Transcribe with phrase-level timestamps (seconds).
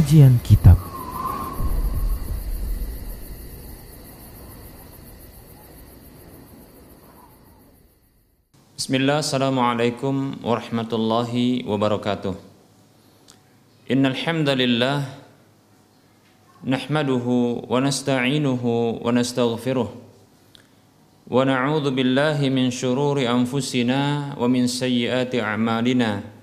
[0.00, 0.80] Kajian Kitab.
[8.80, 12.32] Bismillah, Assalamualaikum warahmatullahi wabarakatuh.
[13.92, 15.04] Innal hamdalillah
[16.64, 19.92] nahmaduhu wa nasta'inuhu wa nastaghfiruh
[21.28, 26.39] wa na'udzu billahi min shururi anfusina wa min sayyiati a'malina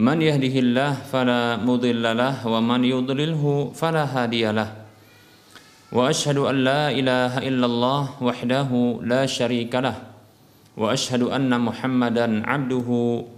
[0.00, 4.72] Man yahdihillah fala mudhillalah wa man yudlilhu fala hadiyalah.
[5.92, 10.00] Wa ashhadu an la ilaha illallah wahdahu la syarika lah.
[10.72, 13.28] Wa ashhadu anna Muhammadan abduhu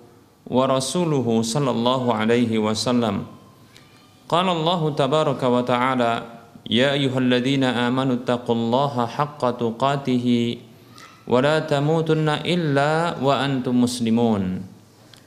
[0.46, 3.26] wa rasuluhu sallallahu alaihi wasallam.
[4.30, 6.12] Qala Allahu tabaraka wa ta'ala
[6.62, 10.62] Ya ayyuhalladhina amanu taqullaha haqqa tuqatihi
[11.26, 14.71] wa la tamutunna illa wa antum muslimun.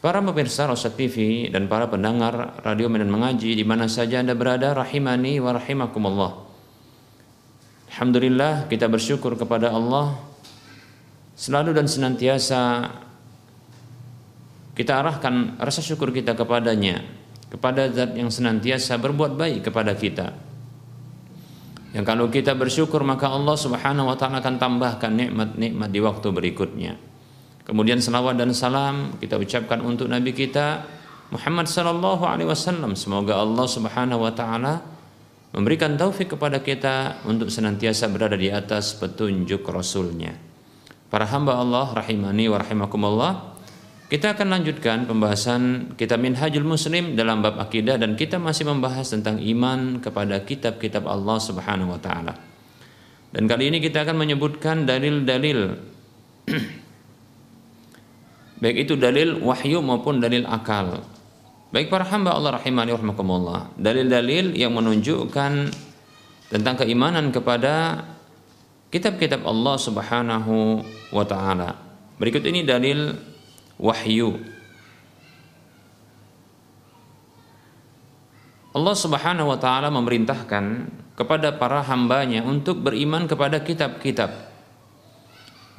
[0.00, 4.72] Para pemirsa Rosa TV dan para pendengar Radio Medan Mengaji di mana saja Anda berada
[4.72, 6.40] rahimani wa rahimakumullah.
[7.92, 10.16] Alhamdulillah kita bersyukur kepada Allah.
[11.36, 12.88] Selalu dan senantiasa
[14.72, 17.04] kita arahkan rasa syukur kita kepadanya
[17.52, 20.32] kepada zat yang senantiasa berbuat baik kepada kita.
[21.92, 27.09] Yang kalau kita bersyukur maka Allah subhanahu wa ta'ala akan tambahkan nikmat-nikmat di waktu berikutnya
[27.70, 30.82] kemudian salawat dan salam kita ucapkan untuk Nabi kita
[31.30, 34.82] Muhammad sallallahu alaihi wasallam semoga Allah subhanahu wa ta'ala
[35.54, 40.34] memberikan taufik kepada kita untuk senantiasa berada di atas petunjuk Rasulnya.
[41.10, 43.32] Para hamba Allah rahimani wa rahimakumullah,
[44.06, 49.42] kita akan lanjutkan pembahasan kitab Minhajul Muslim dalam bab akidah dan kita masih membahas tentang
[49.42, 52.34] iman kepada kitab-kitab Allah Subhanahu wa taala.
[53.30, 55.78] Dan kali ini kita akan menyebutkan dalil-dalil
[58.60, 61.00] baik itu dalil wahyu maupun dalil akal
[61.70, 65.70] Baik para hamba Allah rahimani rahmakumullah, dalil-dalil yang menunjukkan
[66.50, 68.02] tentang keimanan kepada
[68.90, 70.82] kitab-kitab Allah Subhanahu
[71.14, 71.78] wa taala.
[72.18, 73.14] Berikut ini dalil
[73.78, 74.34] wahyu.
[78.74, 84.49] Allah Subhanahu wa taala memerintahkan kepada para hambanya untuk beriman kepada kitab-kitab.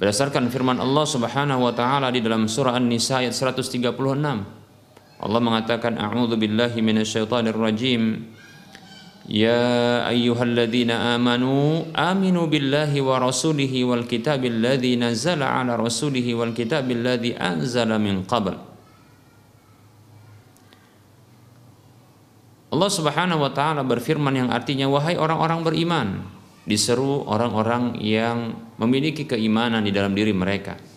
[0.02, 3.86] Berdasarkan firman Allah Subhanahu wa taala di dalam surah An-Nisa ayat 136
[5.22, 8.34] Allah mengatakan a'udzu billahi minasyaitonir rajim
[9.30, 16.98] Ya ayyuhalladzina amanu aminu billahi wa rasulihi wal kitabil ladzi nazzala ala rasulihi wal kitabil
[16.98, 18.58] ladzi anzala min qabl.
[22.74, 26.08] Allah Subhanahu wa taala berfirman yang artinya wahai orang-orang beriman
[26.68, 30.92] diseru orang-orang yang memiliki keimanan di dalam diri mereka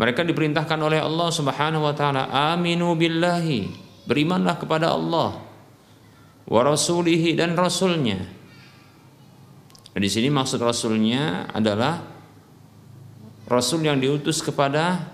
[0.00, 3.68] mereka diperintahkan oleh Allah Subhanahu wa taala, "Aminu billahi."
[4.08, 5.44] Berimanlah kepada Allah
[6.48, 8.16] wa rasulihi dan rasulnya.
[9.92, 12.00] Dan di sini maksud rasulnya adalah
[13.44, 15.04] rasul yang diutus kepada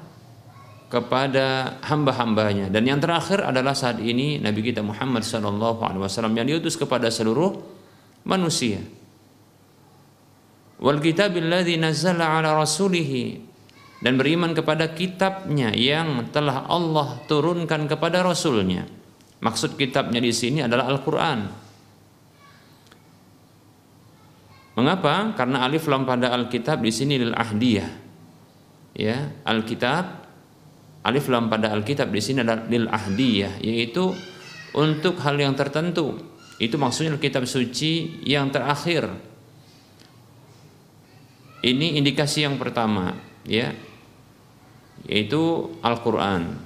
[0.87, 7.11] kepada hamba-hambanya dan yang terakhir adalah saat ini Nabi kita Muhammad wasallam yang diutus kepada
[7.11, 7.58] seluruh
[8.23, 8.79] manusia.
[10.76, 13.40] Wal kitabil ladzi nazzala ala rasulihi
[14.05, 18.84] dan beriman kepada kitabnya yang telah Allah turunkan kepada Rasulnya.
[19.40, 21.38] Maksud kitabnya di sini adalah Al-Quran.
[24.76, 25.32] Mengapa?
[25.32, 27.90] Karena alif lam pada Alkitab di sini lil ahdiyah.
[28.96, 30.05] Ya, Alkitab
[31.00, 34.12] alif lam pada Alkitab di sini adalah lil ahdiyah, yaitu
[34.76, 36.20] untuk hal yang tertentu.
[36.61, 39.08] Itu maksudnya kitab suci yang terakhir.
[41.67, 43.75] Ini indikasi yang pertama, ya
[45.07, 46.57] yaitu Al-Quran.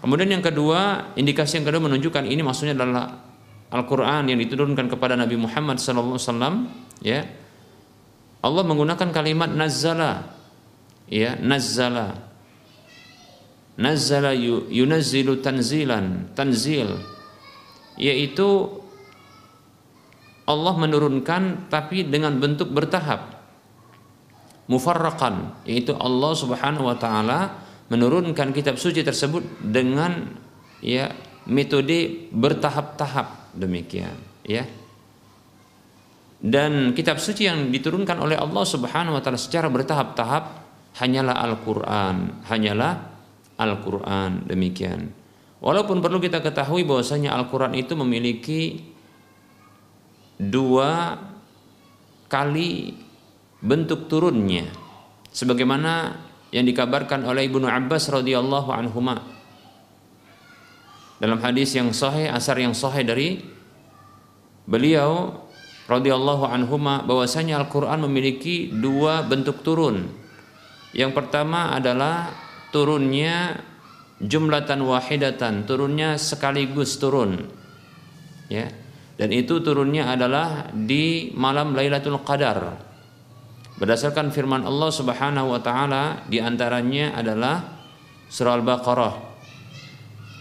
[0.00, 3.26] Kemudian yang kedua, indikasi yang kedua menunjukkan ini maksudnya adalah
[3.74, 6.70] Al-Qur'an yang diturunkan kepada Nabi Muhammad wasallam
[7.02, 7.26] ya.
[8.44, 10.30] Allah menggunakan kalimat nazzala
[11.10, 12.22] ya nazzala.
[13.76, 14.32] Nazzala
[14.70, 16.96] yunazzilu tanzilan tanzil.
[17.98, 18.46] Yaitu
[20.46, 23.35] Allah menurunkan tapi dengan bentuk bertahap
[24.66, 30.36] mufarraqan yaitu Allah Subhanahu wa taala menurunkan kitab suci tersebut dengan
[30.82, 31.10] ya
[31.46, 33.54] metode bertahap-tahap.
[33.56, 34.14] Demikian
[34.44, 34.66] ya.
[36.36, 40.44] Dan kitab suci yang diturunkan oleh Allah Subhanahu wa taala secara bertahap-tahap
[41.00, 43.16] hanyalah Al-Qur'an hanyalah
[43.56, 44.44] Al-Quran.
[44.44, 45.08] Demikian.
[45.64, 48.84] Walaupun perlu kita ketahui bahwasanya Al-Quran itu memiliki
[50.36, 51.16] dua
[52.28, 52.92] kali
[53.66, 54.70] bentuk turunnya
[55.34, 56.14] sebagaimana
[56.54, 59.18] yang dikabarkan oleh Ibnu Abbas radhiyallahu anhuma
[61.18, 63.42] dalam hadis yang sahih asar yang sahih dari
[64.68, 65.42] beliau
[65.88, 70.10] radhiyallahu anhuma bahwasanya Al-Qur'an memiliki dua bentuk turun.
[70.92, 72.34] Yang pertama adalah
[72.74, 73.62] turunnya
[74.20, 77.46] jumlatan wahidatan, turunnya sekaligus turun.
[78.50, 78.70] Ya.
[79.16, 82.76] Dan itu turunnya adalah di malam Lailatul Qadar.
[83.76, 87.60] Berdasarkan firman Allah Subhanahu wa taala di antaranya adalah
[88.32, 89.14] surah Al-Baqarah.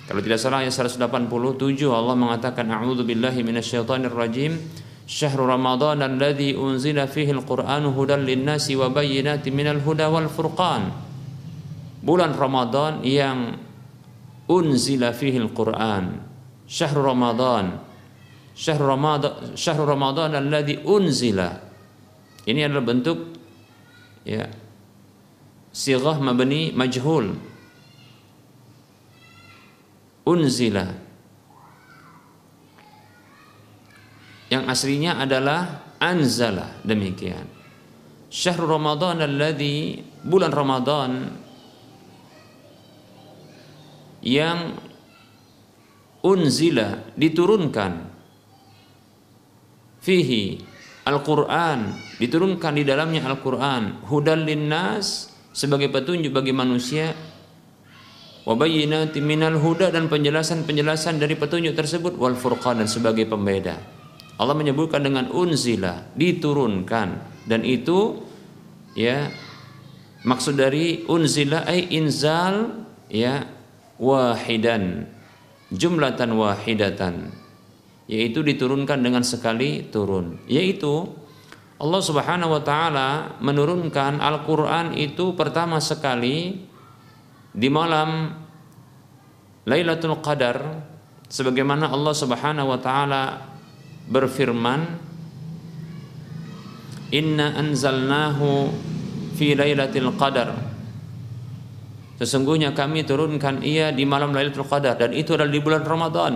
[0.06, 1.02] Kalau tidak salah ayat 187
[1.90, 4.56] Allah mengatakan a'udzu billahi minasyaitonir rajim.
[5.06, 11.06] Syahrul Ramadan alladzi unzila fihi al-Qur'anu hudan lin-nasi wa bayyinatin minal huda wal furqan
[12.06, 13.58] bulan Ramadan yang
[14.46, 16.22] unzila fihi al-Quran
[16.70, 17.82] syahrul Ramadan
[18.54, 21.65] syahrul Ramadan syahrul Ramadan alladhi unzila
[22.46, 23.20] ini adalah bentuk
[24.26, 24.46] ya
[25.76, 27.36] sighah mabni majhul.
[30.26, 30.90] Unzila.
[34.50, 37.46] Yang aslinya adalah anzala demikian.
[38.32, 41.12] Syahrul Ramadan alladhi bulan Ramadan
[44.26, 44.74] yang
[46.26, 47.94] unzila diturunkan.
[50.02, 50.75] Fihi
[51.06, 54.10] Al-Quran diturunkan di dalamnya Al-Quran.
[54.10, 57.13] Hudal linnas sebagai petunjuk bagi manusia.
[58.46, 62.18] Wabayyinati minal huda dan penjelasan-penjelasan dari petunjuk tersebut.
[62.18, 63.78] Wal furqan dan sebagai pembeda.
[64.42, 67.38] Allah menyebutkan dengan unzila diturunkan.
[67.46, 68.25] Dan itu
[68.98, 69.30] ya
[70.25, 72.81] maksud dari unzila ay inzal
[73.13, 73.46] ya
[74.01, 75.06] wahidan.
[75.69, 77.45] Jumlatan wahidatan
[78.06, 81.10] yaitu diturunkan dengan sekali turun yaitu
[81.75, 86.63] Allah Subhanahu wa taala menurunkan Al-Qur'an itu pertama sekali
[87.52, 88.31] di malam
[89.66, 90.57] Lailatul Qadar
[91.28, 93.24] sebagaimana Allah Subhanahu wa taala
[94.08, 95.04] berfirman
[97.13, 98.74] Inna anzalnahu
[99.38, 100.58] fi lailatul qadar
[102.16, 106.34] Sesungguhnya kami turunkan ia di malam Lailatul Qadar dan itu adalah di bulan Ramadan.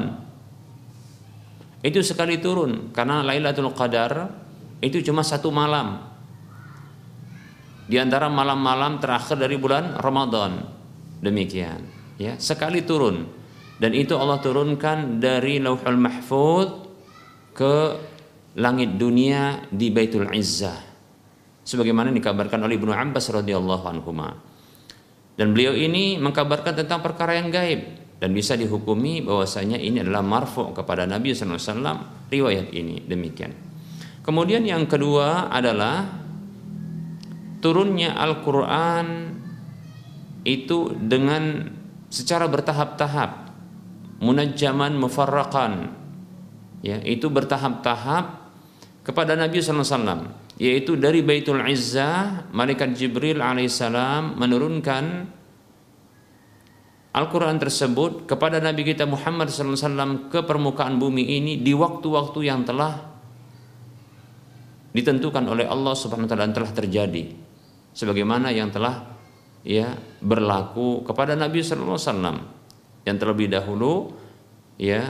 [1.79, 4.27] Itu sekali turun karena Lailatul Qadar
[4.83, 6.07] itu cuma satu malam.
[7.89, 10.61] Di antara malam-malam terakhir dari bulan Ramadan.
[11.19, 11.83] Demikian,
[12.21, 13.27] ya, sekali turun.
[13.79, 16.69] Dan itu Allah turunkan dari Lauhul Mahfuz
[17.55, 17.75] ke
[18.59, 20.79] langit dunia di Baitul Izzah.
[21.63, 24.11] Sebagaimana dikabarkan oleh Ibnu Abbas radhiyallahu anhu.
[25.35, 30.75] Dan beliau ini mengkabarkan tentang perkara yang gaib dan bisa dihukumi bahwasanya ini adalah marfu
[30.75, 33.55] kepada Nabi SAW riwayat ini demikian.
[34.21, 36.03] Kemudian yang kedua adalah
[37.63, 39.07] turunnya Al-Quran
[40.43, 41.71] itu dengan
[42.11, 43.51] secara bertahap-tahap
[44.19, 45.95] munajjaman mufarraqan
[46.83, 48.51] ya itu bertahap-tahap
[49.03, 55.03] kepada Nabi SAW yaitu dari Baitul Izzah malaikat Jibril alaihissalam menurunkan
[57.09, 63.09] Al-Quran tersebut kepada Nabi kita Muhammad SAW ke permukaan bumi ini di waktu-waktu yang telah
[64.93, 67.23] ditentukan oleh Allah Subhanahu wa taala dan telah terjadi.
[67.97, 69.09] Sebagaimana yang telah
[69.65, 72.37] ya berlaku kepada Nabi sallallahu alaihi wasallam.
[73.09, 73.93] Yang terlebih dahulu
[74.77, 75.09] ya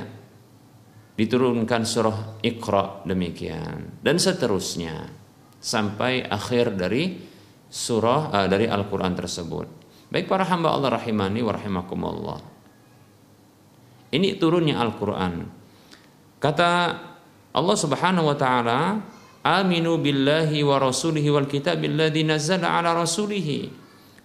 [1.20, 4.00] diturunkan surah Iqra demikian.
[4.00, 5.20] Dan seterusnya.
[5.60, 7.20] Sampai akhir dari
[7.68, 9.79] surah uh, dari Al-Qur'an tersebut.
[10.10, 12.40] Baik para hamba Allah rahimani wa rahimakumullah.
[14.10, 15.46] Ini turunnya Al-Qur'an.
[16.42, 16.70] Kata
[17.54, 19.06] Allah Subhanahu wa taala,
[19.46, 23.70] "Aminu billahi wa rasulihi wal kitabil ladzi nazzala ala rasulihi."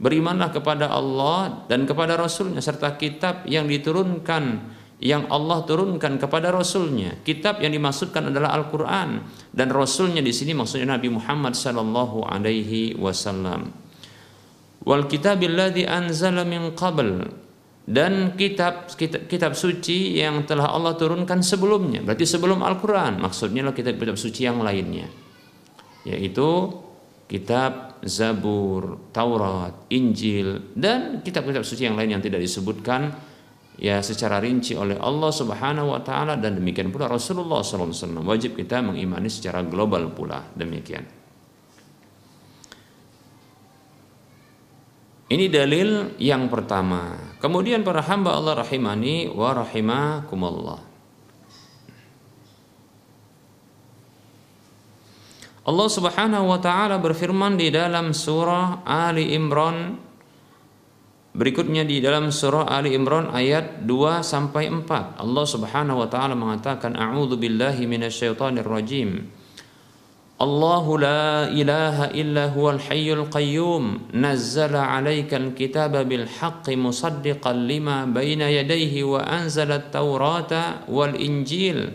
[0.00, 7.20] Berimanlah kepada Allah dan kepada Rasulnya serta kitab yang diturunkan yang Allah turunkan kepada Rasulnya.
[7.22, 9.22] Kitab yang dimaksudkan adalah Al-Quran
[9.54, 13.83] dan Rasulnya di sini maksudnya Nabi Muhammad Sallallahu Alaihi Wasallam.
[14.84, 17.24] Wal kitabilladzi anzala min qabl
[17.84, 22.00] dan kitab, kitab kitab suci yang telah Allah turunkan sebelumnya.
[22.00, 25.08] Berarti sebelum Al-Quran maksudnya adalah kitab-kitab suci yang lainnya.
[26.04, 26.48] Yaitu
[27.28, 33.16] kitab Zabur, Taurat, Injil dan kitab-kitab suci yang lain yang tidak disebutkan
[33.80, 38.20] ya secara rinci oleh Allah Subhanahu wa taala dan demikian pula Rasulullah SAW.
[38.20, 41.23] Wajib kita mengimani secara global pula demikian.
[45.34, 47.34] Ini dalil yang pertama.
[47.42, 50.80] Kemudian para hamba Allah rahimani wa rahimakumullah.
[55.64, 59.98] Allah Subhanahu wa taala berfirman di dalam surah Ali Imran
[61.34, 66.94] Berikutnya di dalam surah Ali Imran ayat 2 sampai 4 Allah Subhanahu wa taala mengatakan
[66.94, 69.26] a'udzu billahi minasyaitonir rajim
[72.54, 74.10] Huwal hayyul qayyum.
[74.10, 81.94] Nazzala 'alaikal kitaba bil haqqi musaddiqan lima baina yadayhi wa anzala at-taurata wal injil.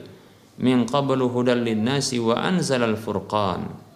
[0.59, 3.87] Min qablu hudal lin-nasi wa anzala al-furqan.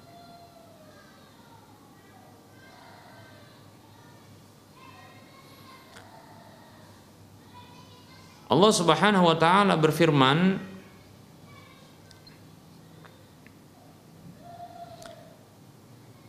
[8.53, 10.61] Allah Subhanahu wa taala berfirman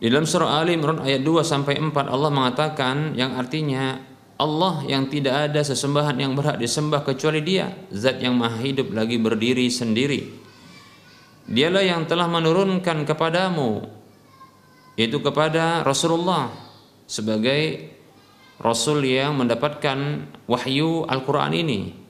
[0.05, 3.97] Di dalam surah Ali Imran ayat 2 sampai 4 Allah mengatakan yang artinya
[4.37, 9.17] Allah yang tidak ada sesembahan yang berhak disembah kecuali Dia, zat yang maha hidup lagi
[9.17, 10.29] berdiri sendiri.
[11.49, 13.81] Dialah yang telah menurunkan kepadamu
[14.93, 16.53] yaitu kepada Rasulullah
[17.09, 17.89] sebagai
[18.61, 22.04] rasul yang mendapatkan wahyu Al-Qur'an ini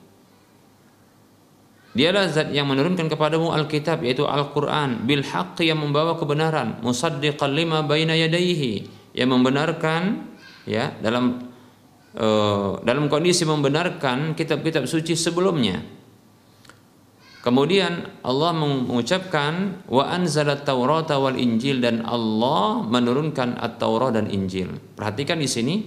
[1.96, 7.88] Dialah zat yang menurunkan kepadamu Alkitab yaitu Al-Quran bil haqq yang membawa kebenaran musaddiqan lima
[7.88, 8.84] baina yadayhi
[9.16, 10.28] yang membenarkan
[10.68, 11.56] ya dalam
[12.20, 15.80] uh, dalam kondisi membenarkan kitab-kitab suci sebelumnya.
[17.40, 24.76] Kemudian Allah mengucapkan wa anzalat Taurata wal Injil dan Allah menurunkan At-Taurat dan Injil.
[25.00, 25.80] Perhatikan di sini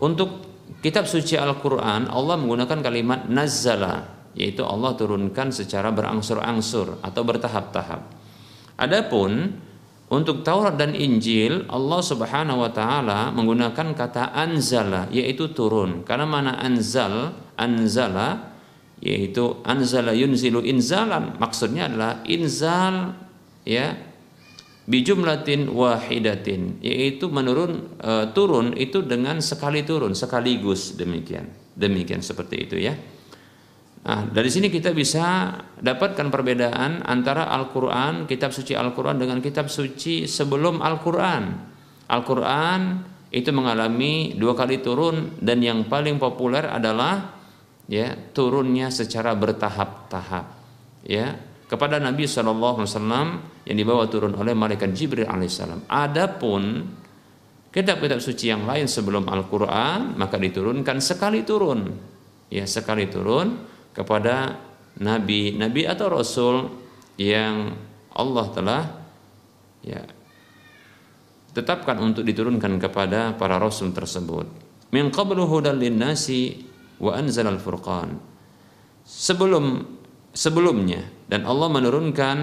[0.00, 0.40] untuk
[0.80, 8.10] kitab suci Al-Qur'an Allah menggunakan kalimat nazzala yaitu Allah turunkan secara berangsur-angsur atau bertahap-tahap.
[8.74, 9.54] Adapun
[10.10, 16.02] untuk Taurat dan Injil Allah Subhanahu wa taala menggunakan kata anzala yaitu turun.
[16.02, 18.52] Karena mana anzal, anzala
[18.98, 21.38] yaitu anzala yunzilu inzalan.
[21.38, 23.16] Maksudnya adalah inzal
[23.64, 23.96] ya
[24.84, 30.98] bijumlatin wahidatin yaitu menurun e, turun itu dengan sekali turun sekaligus.
[30.98, 31.48] Demikian.
[31.74, 32.94] Demikian seperti itu ya
[34.04, 40.28] Nah, dari sini kita bisa dapatkan perbedaan antara Al-Quran, kitab suci Al-Quran dengan kitab suci
[40.28, 41.72] sebelum Al-Quran.
[42.12, 42.80] Al-Quran
[43.32, 47.32] itu mengalami dua kali turun dan yang paling populer adalah
[47.88, 50.46] ya turunnya secara bertahap-tahap
[51.04, 51.34] ya
[51.64, 52.84] kepada Nabi SAW
[53.64, 55.88] yang dibawa turun oleh malaikat Jibril alaihissalam.
[55.88, 56.62] Adapun
[57.72, 61.88] kitab-kitab suci yang lain sebelum Al-Quran maka diturunkan sekali turun
[62.52, 64.58] ya sekali turun kepada
[64.98, 65.54] nabi.
[65.54, 66.56] Nabi atau rasul
[67.14, 67.78] yang
[68.14, 68.82] Allah telah
[69.86, 70.02] ya
[71.54, 74.50] tetapkan untuk diturunkan kepada para rasul tersebut.
[74.90, 76.66] Min qablu hudal linnasi
[76.98, 78.18] wa anzal al furqan.
[79.06, 79.86] Sebelum
[80.34, 82.36] sebelumnya dan Allah menurunkan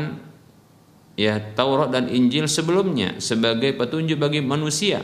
[1.20, 5.04] ya Taurat dan Injil sebelumnya sebagai petunjuk bagi manusia.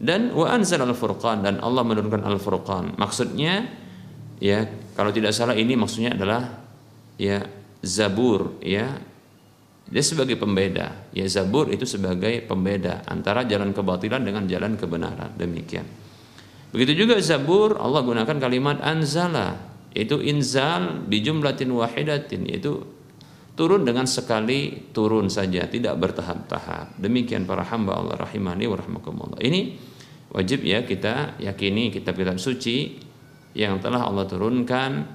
[0.00, 3.68] Dan wa anzal al furqan dan Allah menurunkan al furqan maksudnya
[4.40, 4.64] ya
[5.00, 6.60] kalau tidak salah ini maksudnya adalah
[7.16, 7.40] ya
[7.80, 9.00] zabur ya.
[9.88, 11.08] Dia sebagai pembeda.
[11.16, 15.32] Ya zabur itu sebagai pembeda antara jalan kebatilan dengan jalan kebenaran.
[15.40, 15.88] Demikian.
[16.68, 22.84] Begitu juga zabur Allah gunakan kalimat anzala yaitu inzal di jumlatin wahidatin yaitu
[23.56, 27.00] turun dengan sekali turun saja tidak bertahap-tahap.
[27.00, 28.76] Demikian para hamba Allah rahimani wa
[29.40, 29.80] ini
[30.28, 33.08] wajib ya kita yakini kitab-kitab suci
[33.54, 35.06] yang telah Allah turunkan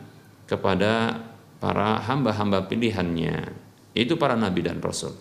[0.45, 1.23] kepada
[1.59, 3.51] para hamba-hamba pilihannya.
[3.95, 5.15] Itu para nabi dan rasul.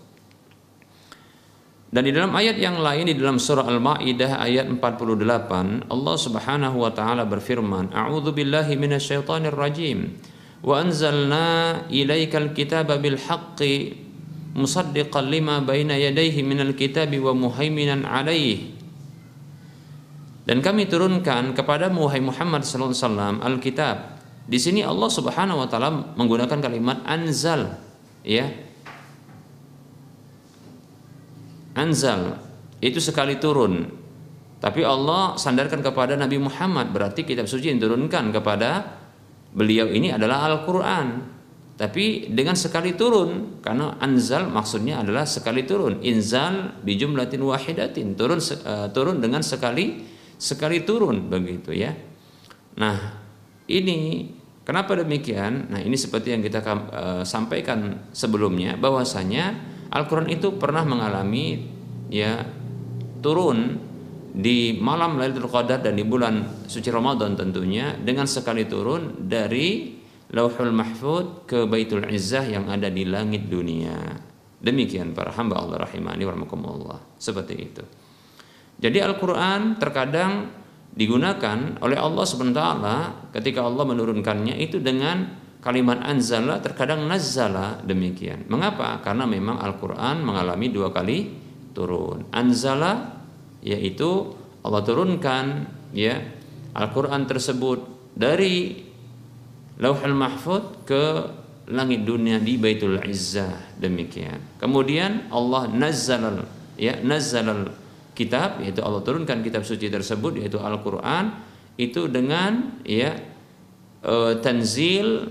[1.94, 6.90] Dan di dalam ayat yang lain di dalam surah Al-Maidah ayat 48 Allah Subhanahu wa
[6.90, 10.18] taala berfirman A'udzu billahi minasyaitonir rajim.
[10.58, 13.94] Wa anzalna ilaikal kitaba bil haqqi
[14.58, 18.74] musaddiqan lima baina yadayhi minal kitabi wa muhaiminan alaihi
[20.44, 23.96] dan kami turunkan kepada Muhammad sallallahu alaihi wasallam Alkitab
[24.44, 27.80] di sini Allah Subhanahu wa taala menggunakan kalimat anzal
[28.20, 28.44] ya.
[31.74, 32.38] Anzal
[32.84, 33.88] itu sekali turun.
[34.60, 39.00] Tapi Allah sandarkan kepada Nabi Muhammad berarti kitab suci yang diturunkan kepada
[39.52, 41.32] beliau ini adalah Al-Qur'an.
[41.74, 46.04] Tapi dengan sekali turun karena anzal maksudnya adalah sekali turun.
[46.04, 51.94] Inzal bijumlatin wahidatin turun uh, turun dengan sekali sekali turun begitu ya.
[52.78, 52.96] Nah,
[53.70, 54.28] ini
[54.66, 55.70] kenapa demikian?
[55.70, 61.70] Nah, ini seperti yang kita uh, sampaikan sebelumnya bahwasanya Al-Qur'an itu pernah mengalami
[62.10, 62.42] ya
[63.22, 63.78] turun
[64.34, 69.94] di malam Lailatul Qadar dan di bulan suci Ramadan tentunya dengan sekali turun dari
[70.34, 73.94] Lauhul Mahfud ke Baitul Izzah yang ada di langit dunia.
[74.58, 77.14] Demikian para hamba Allah rahimani warahmatullah.
[77.14, 77.84] Seperti itu.
[78.84, 80.52] Jadi Al-Qur'an terkadang
[80.92, 82.60] digunakan oleh Allah SWT
[83.32, 88.44] ketika Allah menurunkannya itu dengan kalimat anzala terkadang nazzala demikian.
[88.52, 89.00] Mengapa?
[89.00, 91.32] Karena memang Al-Qur'an mengalami dua kali
[91.72, 92.28] turun.
[92.28, 93.24] Anzala
[93.64, 95.64] yaitu Allah turunkan
[95.96, 96.20] ya
[96.76, 98.84] Al-Qur'an tersebut dari
[99.80, 101.04] Lauhul Mahfud ke
[101.72, 104.60] langit dunia di Baitul Izzah demikian.
[104.60, 106.44] Kemudian Allah nazzalal
[106.76, 107.83] ya nazzalal
[108.14, 111.44] kitab yaitu Allah turunkan kitab suci tersebut yaitu Al-Qur'an
[111.74, 113.18] itu dengan ya
[114.06, 115.28] uh, tanzil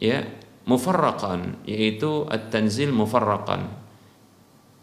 [0.00, 0.24] ya
[0.64, 3.68] mufarraqan yaitu at-tanzil mufarraqan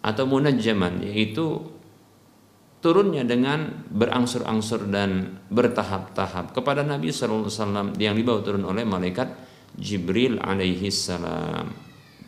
[0.05, 1.75] atau munajjaman yaitu
[2.85, 9.33] turunnya dengan berangsur-angsur dan bertahap-tahap kepada Nabi sallallahu alaihi wasallam yang dibawa turun oleh malaikat
[9.73, 11.73] Jibril alaihi salam.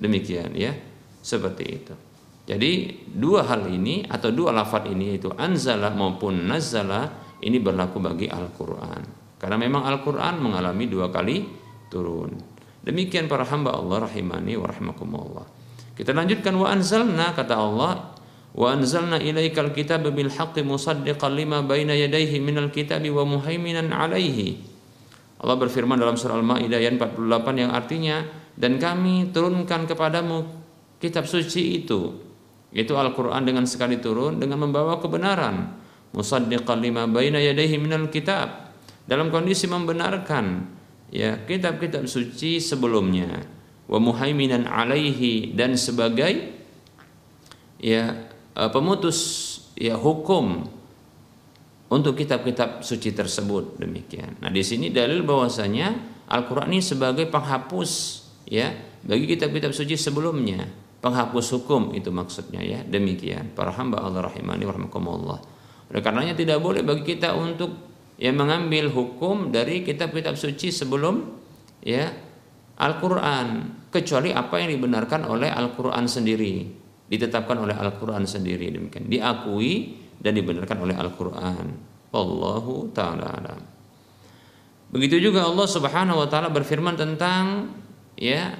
[0.01, 0.73] Demikian ya,
[1.21, 2.06] seperti itu.
[2.47, 7.11] Jadi dua hal ini atau dua lafaz ini itu anzala maupun nazala
[7.43, 9.03] ini berlaku bagi Al-Qur'an.
[9.35, 11.43] Karena memang Al-Qur'an mengalami dua kali
[11.91, 12.31] turun.
[12.87, 15.45] Demikian para hamba Allah rahimani wa rahimakumullah.
[15.91, 18.15] Kita lanjutkan wa anzalna kata Allah
[18.55, 24.55] wa anzalna ilaikal kitaba bil haqqi musaddiqan lima baina yadayhi minal kitabi wa muhaiminan alaihi.
[25.43, 28.23] Allah berfirman dalam surah Al-Maidah ayat 48 yang artinya
[28.55, 30.47] dan kami turunkan kepadamu
[30.97, 32.26] kitab suci itu
[32.75, 35.71] itu Al-Quran dengan sekali turun dengan membawa kebenaran.
[36.11, 38.75] Musaddiqan lima baina yadayhi minal kitab.
[39.07, 40.67] Dalam kondisi membenarkan
[41.07, 43.43] ya kitab-kitab suci sebelumnya.
[43.87, 46.51] Wa muhaiminan alaihi dan sebagai
[47.79, 49.19] ya e, pemutus
[49.79, 50.67] ya hukum
[51.87, 54.35] untuk kitab-kitab suci tersebut demikian.
[54.43, 57.91] Nah, di sini dalil bahwasanya Al-Qur'an ini sebagai penghapus
[58.43, 58.75] ya
[59.07, 60.67] bagi kitab-kitab suci sebelumnya
[61.07, 62.83] penghapus hukum itu maksudnya ya.
[62.83, 63.55] Demikian.
[63.55, 65.55] Para hamba Allah rahimani warahmatullah
[65.87, 67.71] oleh karenanya tidak boleh bagi kita untuk
[68.19, 71.23] ya mengambil hukum dari kitab-kitab suci sebelum
[71.79, 72.11] ya
[72.77, 73.79] Al-Qur'an.
[73.87, 76.67] Kecuali apa yang dibenarkan oleh Al-Qur'an sendiri.
[77.07, 79.07] Ditetapkan oleh Al-Qur'an sendiri demikian.
[79.07, 81.65] Diakui dan dibenarkan oleh Al-Qur'an.
[82.11, 83.61] Allahu taala alam.
[84.91, 87.71] Begitu juga Allah Subhanahu wa taala berfirman tentang
[88.19, 88.59] ya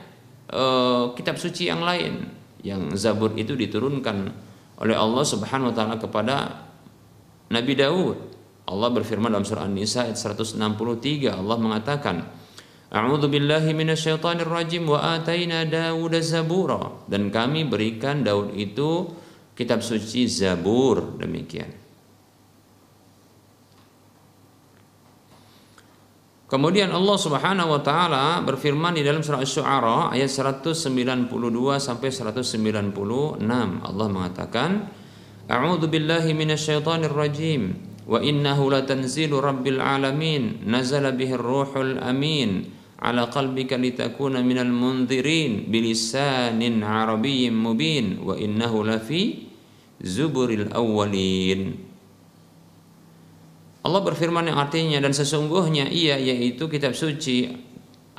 [0.51, 2.37] uh, kitab suci yang lain
[2.67, 4.17] yang Zabur itu diturunkan
[4.84, 6.36] oleh Allah Subhanahu wa taala kepada
[7.47, 8.17] Nabi Daud.
[8.67, 10.60] Allah berfirman dalam surah An-Nisa ayat 163
[11.32, 12.19] Allah mengatakan
[12.88, 19.12] A'udzu billahi minasyaitonir rajim wa ataina Daud zabura dan kami berikan Daud itu
[19.56, 21.87] kitab suci Zabur demikian.
[26.47, 31.27] Kemudian Allah Subhanahu wa taala berfirman di dalam surah Asy-Syu'ara ayat 192
[31.75, 33.43] sampai 196
[33.83, 34.88] Allah mengatakan
[35.47, 37.75] A'udzu billahi minasyaitonir rajim.
[38.07, 40.63] Wa innahu latanzilu rabbil alamin.
[40.63, 42.67] Nazala bihi ruhul amin.
[42.99, 48.23] Ala qalbika litakuna minal munzirin bilisanin arabiyyin mubin.
[48.23, 49.51] Wa innahu lafi
[50.03, 51.87] zuburil awwalin
[53.88, 57.47] Allah berfirman yang artinya dan sesungguhnya ia yaitu kitab suci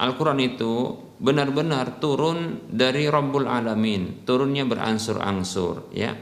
[0.01, 4.25] Al-Quran itu benar-benar turun dari Rabbul Alamin.
[4.25, 6.17] Turunnya berangsur-angsur ya.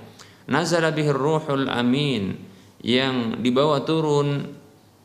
[0.50, 2.34] Nazala bihir ruhul amin
[2.82, 4.50] yang dibawa turun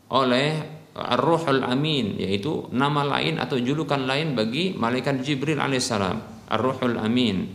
[0.10, 0.50] oleh
[0.92, 7.48] Ar-Ruhul Amin yaitu nama lain atau julukan lain bagi malaikat Jibril alaihissalam Ar-Ruhul Amin.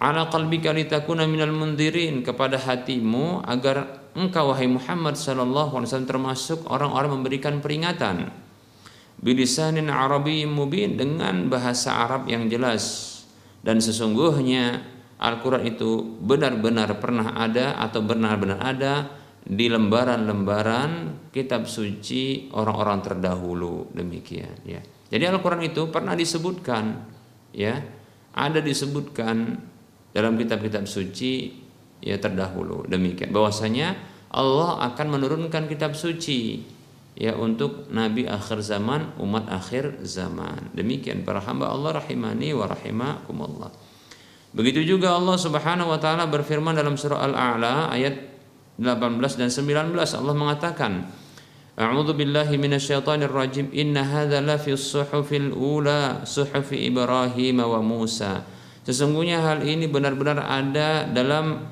[0.00, 6.58] Ala qalbika litakuna minal mundirin kepada hatimu agar engkau wahai Muhammad sallallahu alaihi wasallam termasuk
[6.66, 8.32] orang-orang memberikan peringatan.
[9.20, 13.08] Bilisanin arabi mubin dengan bahasa Arab yang jelas.
[13.60, 14.80] Dan sesungguhnya
[15.20, 18.94] Al-Quran itu benar-benar pernah ada atau benar-benar ada
[19.44, 20.90] di lembaran-lembaran
[21.28, 23.92] kitab suci orang-orang terdahulu.
[23.92, 24.80] Demikian ya.
[25.12, 27.04] Jadi Al-Qur'an itu pernah disebutkan
[27.52, 27.76] ya,
[28.32, 29.60] ada disebutkan
[30.16, 31.59] dalam kitab-kitab suci
[32.00, 32.88] ya terdahulu.
[32.88, 33.32] Demikian.
[33.32, 33.96] Bahwasanya
[34.32, 36.64] Allah akan menurunkan kitab suci
[37.16, 40.72] ya untuk nabi akhir zaman, umat akhir zaman.
[40.72, 41.22] Demikian.
[41.22, 43.70] Para hamba Allah rahimani wa rahimakumullah.
[44.50, 48.18] Begitu juga Allah Subhanahu wa taala berfirman dalam surah Al-A'la ayat
[48.82, 51.06] 18 dan 19 Allah mengatakan
[51.80, 53.72] A'udzu billahi minasyaitonir rajim.
[53.72, 58.44] Inna hadza la fi suhufil ula suhufi Ibrahim wa Musa.
[58.84, 61.62] Sesungguhnya hal ini benar-benar ada dalam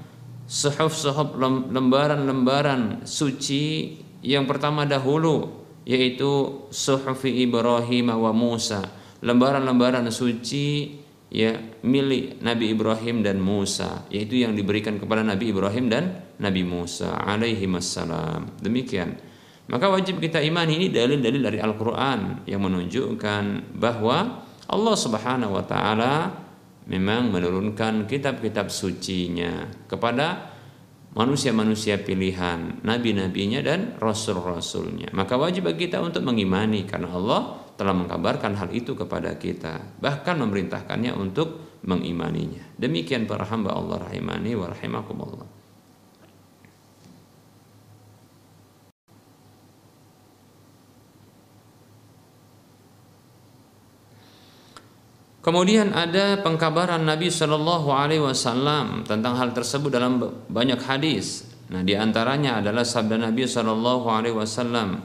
[0.49, 1.37] suhuf-suhuf
[1.69, 8.81] lembaran-lembaran suci yang pertama dahulu yaitu suhufi Ibrahim wa Musa.
[9.21, 10.97] Lembaran-lembaran suci
[11.29, 11.53] ya
[11.85, 17.69] milik Nabi Ibrahim dan Musa yaitu yang diberikan kepada Nabi Ibrahim dan Nabi Musa alaihi
[17.69, 19.21] wassalam demikian.
[19.69, 26.48] Maka wajib kita imani ini dalil-dalil dari Al-Qur'an yang menunjukkan bahwa Allah Subhanahu wa taala
[26.89, 30.57] memang menurunkan kitab-kitab sucinya kepada
[31.13, 35.13] manusia-manusia pilihan, nabi-nabinya dan rasul-rasulnya.
[35.13, 40.35] Maka wajib bagi kita untuk mengimani karena Allah telah mengkabarkan hal itu kepada kita bahkan
[40.43, 45.47] memerintahkannya untuk mengimaninya demikian para hamba Allah rahimani wa rahimakumullah
[55.39, 60.19] Kemudian ada pengkabaran Nabi Shallallahu Alaihi Wasallam tentang hal tersebut dalam
[60.51, 61.47] banyak hadis.
[61.71, 64.99] Nah, di antaranya adalah sabda Nabi Shallallahu Alaihi Wasallam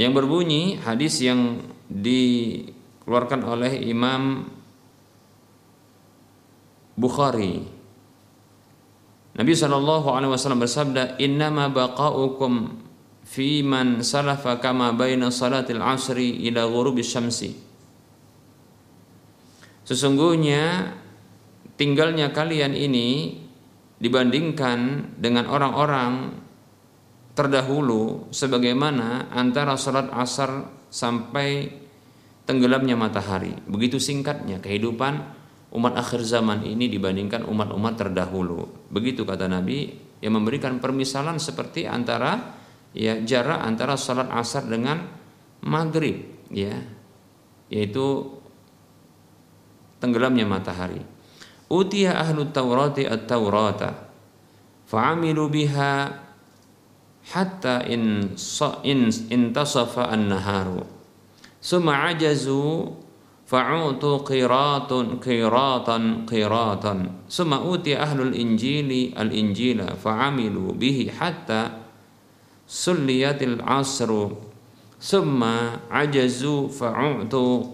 [0.00, 1.60] yang berbunyi hadis yang
[1.92, 4.48] dikeluarkan oleh Imam
[6.96, 7.62] Bukhari.
[9.36, 12.87] Nabi Shallallahu Alaihi Wasallam bersabda, Innama baqaukum
[13.38, 17.54] fi man salafa kama baina salatil asri ila ghurubi syamsi.
[19.86, 20.90] Sesungguhnya
[21.78, 23.38] tinggalnya kalian ini
[24.02, 26.34] dibandingkan dengan orang-orang
[27.38, 31.70] terdahulu sebagaimana antara sholat asar sampai
[32.42, 33.54] tenggelamnya matahari.
[33.70, 35.14] Begitu singkatnya kehidupan
[35.78, 38.90] umat akhir zaman ini dibandingkan umat-umat terdahulu.
[38.90, 42.57] Begitu kata Nabi yang memberikan permisalan seperti antara
[42.96, 45.04] ya jarak antara sholat asar dengan
[45.64, 46.76] maghrib ya
[47.68, 48.38] yaitu
[50.00, 51.02] tenggelamnya matahari.
[51.68, 54.08] Utiya ahlu Taurati at-Taurata
[54.88, 56.08] fa'amilu biha
[57.28, 58.32] hatta in
[58.88, 60.80] in intasafa an-naharu
[61.60, 62.88] summa ajazu
[63.44, 71.87] fa'utu qiratun qiratan qiratan summa uti ahlul injili al-injila fa'amilu bihi hatta
[72.68, 74.36] sulliyatil asru.
[74.98, 77.70] Summa ajazu fa'utu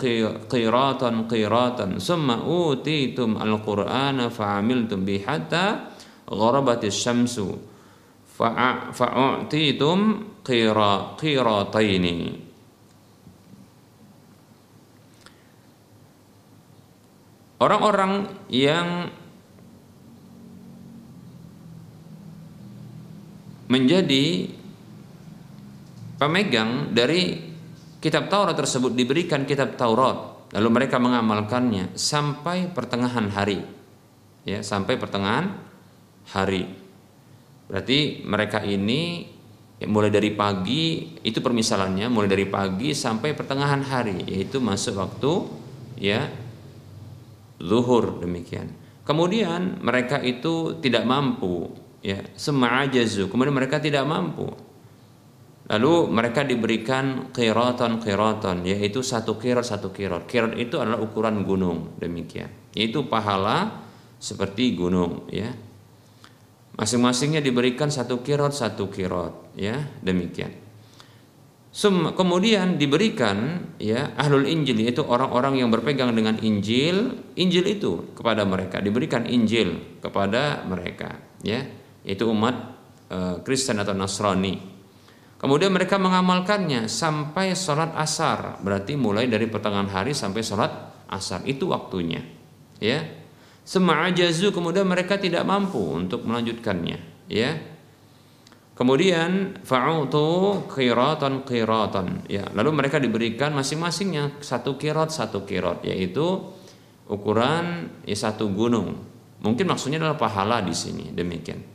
[0.47, 1.97] qiratan qiratan.
[1.99, 5.91] Summa utitum al-qur'ana fa'amiltum bihi hatta
[6.29, 7.59] gharabatis syamsu.
[8.37, 9.99] Fa'u'titum
[10.45, 12.45] qira qirataini.
[17.65, 19.09] Orang-orang yang
[23.73, 24.53] menjadi
[26.17, 27.41] pemegang dari
[27.99, 30.49] kitab Taurat tersebut diberikan kitab Taurat.
[30.55, 33.59] Lalu mereka mengamalkannya sampai pertengahan hari.
[34.45, 35.57] Ya sampai pertengahan
[36.31, 36.69] hari.
[37.67, 39.25] Berarti mereka ini
[39.81, 45.33] ya, mulai dari pagi itu permisalannya mulai dari pagi sampai pertengahan hari yaitu masuk waktu
[45.97, 46.29] ya
[47.57, 48.69] zuhur demikian.
[49.09, 51.73] Kemudian mereka itu tidak mampu
[52.05, 54.53] ya sema'ajazu kemudian mereka tidak mampu
[55.65, 60.29] Lalu mereka diberikan kiratan kiratan yaitu satu kirat satu kirat.
[60.29, 62.53] Kirat itu adalah ukuran gunung demikian.
[62.77, 63.85] Yaitu pahala
[64.21, 65.49] seperti gunung ya.
[66.75, 70.65] Masing-masingnya diberikan satu kirot satu kirot ya demikian.
[72.15, 78.79] Kemudian diberikan ya ahlul Injil yaitu orang-orang yang berpegang dengan Injil, Injil itu kepada mereka
[78.79, 81.67] diberikan Injil kepada mereka ya
[82.07, 82.55] itu umat
[83.11, 84.74] e, Kristen atau Nasrani.
[85.45, 88.65] Kemudian mereka mengamalkannya sampai sholat asar.
[88.65, 90.73] Berarti mulai dari pertengahan hari sampai sholat
[91.13, 91.45] asar.
[91.45, 92.25] Itu waktunya.
[92.81, 93.05] Ya.
[93.61, 97.29] Sema'ajazu kemudian mereka tidak mampu untuk melanjutkannya.
[97.29, 97.61] Ya.
[98.73, 102.25] Kemudian fa'utu qiratan qiratan.
[102.25, 106.41] Ya lalu mereka diberikan masing-masingnya satu kirat satu kirat yaitu
[107.05, 108.97] ukuran ya satu gunung.
[109.45, 111.13] Mungkin maksudnya adalah pahala di sini.
[111.13, 111.74] Demikian.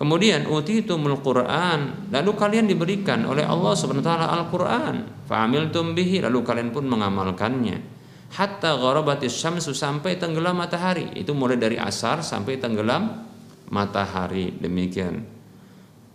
[0.00, 5.28] Kemudian utitumul Quran, lalu kalian diberikan oleh Allah Subhanahu taala Al-Qur'an.
[5.28, 8.00] Fa'amiltum bihi, lalu kalian pun mengamalkannya.
[8.32, 11.12] Hatta gharabatis syamsu sampai tenggelam matahari.
[11.12, 13.28] Itu mulai dari asar sampai tenggelam
[13.68, 14.56] matahari.
[14.56, 15.20] Demikian.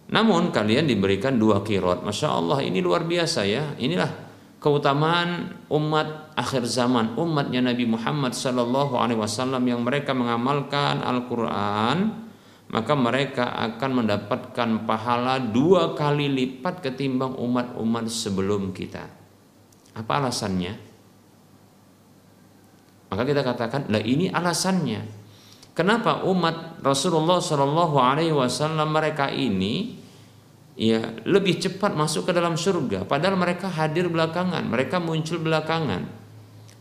[0.10, 2.02] Namun kalian diberikan dua kirot.
[2.02, 3.78] Masya Allah ini luar biasa ya.
[3.78, 4.10] Inilah
[4.65, 12.24] keutamaan umat akhir zaman, umatnya Nabi Muhammad Sallallahu Alaihi Wasallam yang mereka mengamalkan Al-Quran
[12.69, 19.06] maka mereka akan mendapatkan pahala dua kali lipat ketimbang umat-umat sebelum kita.
[19.95, 20.73] Apa alasannya?
[23.13, 25.06] Maka kita katakan, lah ini alasannya.
[25.75, 29.99] Kenapa umat Rasulullah Shallallahu Alaihi Wasallam mereka ini
[30.75, 36.08] ya lebih cepat masuk ke dalam surga, padahal mereka hadir belakangan, mereka muncul belakangan.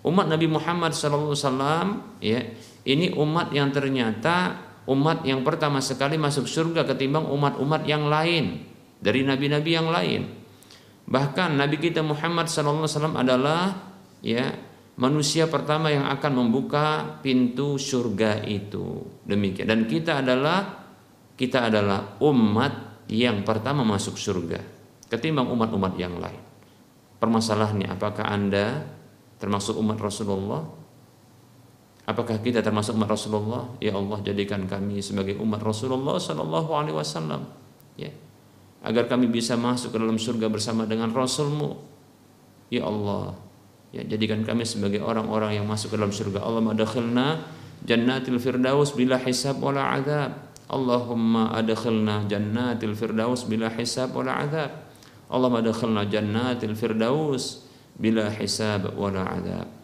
[0.07, 1.87] Umat Nabi Muhammad Shallallahu Alaihi Wasallam
[2.23, 2.41] ya
[2.87, 8.65] ini umat yang ternyata umat yang pertama sekali masuk surga ketimbang umat-umat yang lain
[9.01, 10.23] dari nabi-nabi yang lain.
[11.05, 13.93] Bahkan Nabi kita Muhammad SAW adalah
[14.25, 14.57] ya
[14.97, 19.05] manusia pertama yang akan membuka pintu surga itu.
[19.29, 19.69] Demikian.
[19.69, 20.89] Dan kita adalah
[21.37, 24.61] kita adalah umat yang pertama masuk surga
[25.13, 26.41] ketimbang umat-umat yang lain.
[27.21, 28.85] Permasalahannya apakah Anda
[29.37, 30.84] termasuk umat Rasulullah
[32.05, 33.65] Apakah kita termasuk umat Rasulullah?
[33.81, 37.49] Ya Allah jadikan kami sebagai umat Rasulullah Sallallahu Alaihi Wasallam.
[37.97, 38.13] Ya,
[38.85, 41.81] agar kami bisa masuk ke dalam surga bersama dengan Rasulmu.
[42.69, 43.33] Ya Allah,
[43.97, 46.45] ya jadikan kami sebagai orang-orang yang masuk ke dalam surga.
[46.45, 47.41] Allah madakhilna
[47.89, 50.53] jannatil firdaus bila hisab wala adab.
[50.69, 54.71] Allahumma adkhilna jannatil firdaus bila hisab wala adab.
[55.33, 57.65] Allah madakhilna jannatil firdaus
[57.97, 59.84] bila hisab wala adab.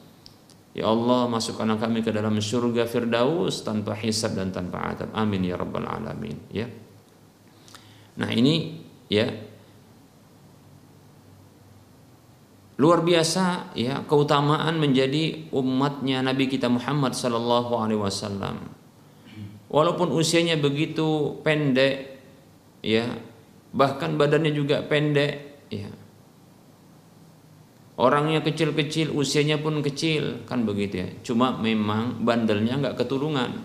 [0.71, 5.11] Ya Allah masukkan kami ke dalam surga Firdaus tanpa hisab dan tanpa adab.
[5.19, 6.39] Amin ya rabbal alamin.
[6.55, 6.71] Ya.
[8.15, 8.79] Nah ini
[9.11, 9.27] ya
[12.81, 18.57] luar biasa ya keutamaan menjadi umatnya Nabi kita Muhammad Sallallahu Alaihi Wasallam.
[19.71, 22.19] Walaupun usianya begitu pendek,
[22.83, 23.07] ya
[23.71, 25.87] bahkan badannya juga pendek, ya
[28.01, 31.09] Orangnya kecil-kecil, usianya pun kecil, kan begitu ya.
[31.21, 33.61] Cuma memang bandelnya nggak keturunan,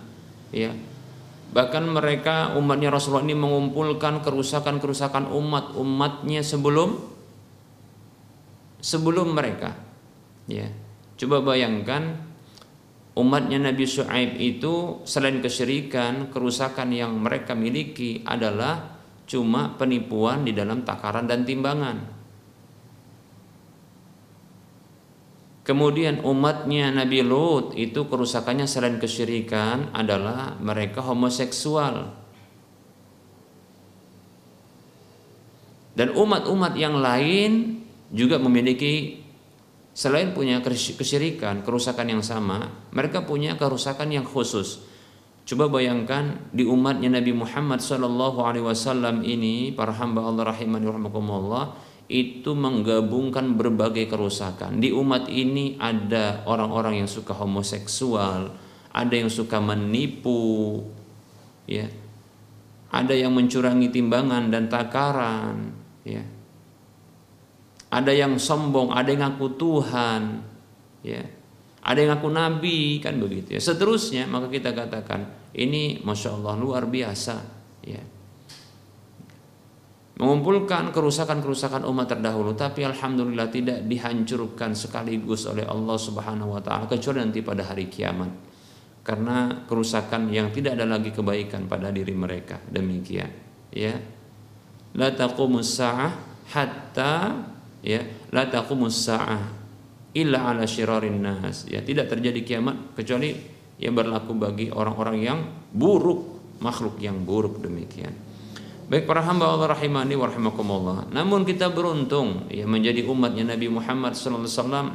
[0.52, 0.76] ya.
[1.56, 7.00] Bahkan mereka umatnya Rasulullah ini mengumpulkan kerusakan-kerusakan umat umatnya sebelum
[8.84, 9.71] sebelum mereka,
[10.52, 10.67] ya.
[11.15, 12.19] Coba bayangkan
[13.15, 20.84] umatnya Nabi Shu'aib itu selain kesyirikan, kerusakan yang mereka miliki adalah cuma penipuan di dalam
[20.84, 22.14] takaran dan timbangan
[25.65, 32.13] Kemudian umatnya Nabi Lut itu kerusakannya selain kesyirikan adalah mereka homoseksual.
[35.97, 37.82] Dan umat-umat yang lain
[38.13, 39.25] juga memiliki
[39.95, 44.86] selain punya kesyirikan, kerusakan yang sama, mereka punya kerusakan yang khusus.
[45.49, 51.73] Coba bayangkan di umatnya Nabi Muhammad SAW ini para hamba Allah rahimani rahimakumullah
[52.06, 54.78] itu menggabungkan berbagai kerusakan.
[54.78, 58.54] Di umat ini ada orang-orang yang suka homoseksual,
[58.94, 60.86] ada yang suka menipu,
[61.65, 61.89] ya.
[62.94, 65.74] Ada yang mencurangi timbangan dan takaran,
[66.06, 66.22] ya.
[67.89, 70.22] Ada yang sombong, ada yang ngaku Tuhan,
[71.02, 71.26] ya.
[71.86, 73.62] Ada yang ngaku nabi, kan begitu ya.
[73.62, 75.26] Seterusnya, maka kita katakan
[75.58, 77.36] ini masya Allah luar biasa,
[77.82, 78.14] ya
[80.15, 87.19] mengumpulkan kerusakan-kerusakan umat terdahulu tapi alhamdulillah tidak dihancurkan sekaligus oleh Allah Subhanahu wa taala kecuali
[87.19, 88.32] nanti pada hari kiamat.
[89.06, 92.58] Karena kerusakan yang tidak ada lagi kebaikan pada diri mereka.
[92.65, 93.30] Demikian.
[93.69, 93.93] Ya.
[94.97, 96.10] La taqumus saah
[96.49, 97.13] hatta
[97.86, 98.01] ya
[98.34, 99.45] la taqumus saah
[100.15, 103.34] illa ala syirarin nas ya tidak terjadi kiamat kecuali
[103.82, 105.39] yang berlaku bagi orang-orang yang
[105.73, 108.24] buruk makhluk yang buruk demikian
[108.86, 111.10] Baik para hamba Allah rahimani wa rahimakumullah.
[111.10, 114.88] Namun kita beruntung ya menjadi umatnya Nabi Muhammad sallallahu alaihi wasallam.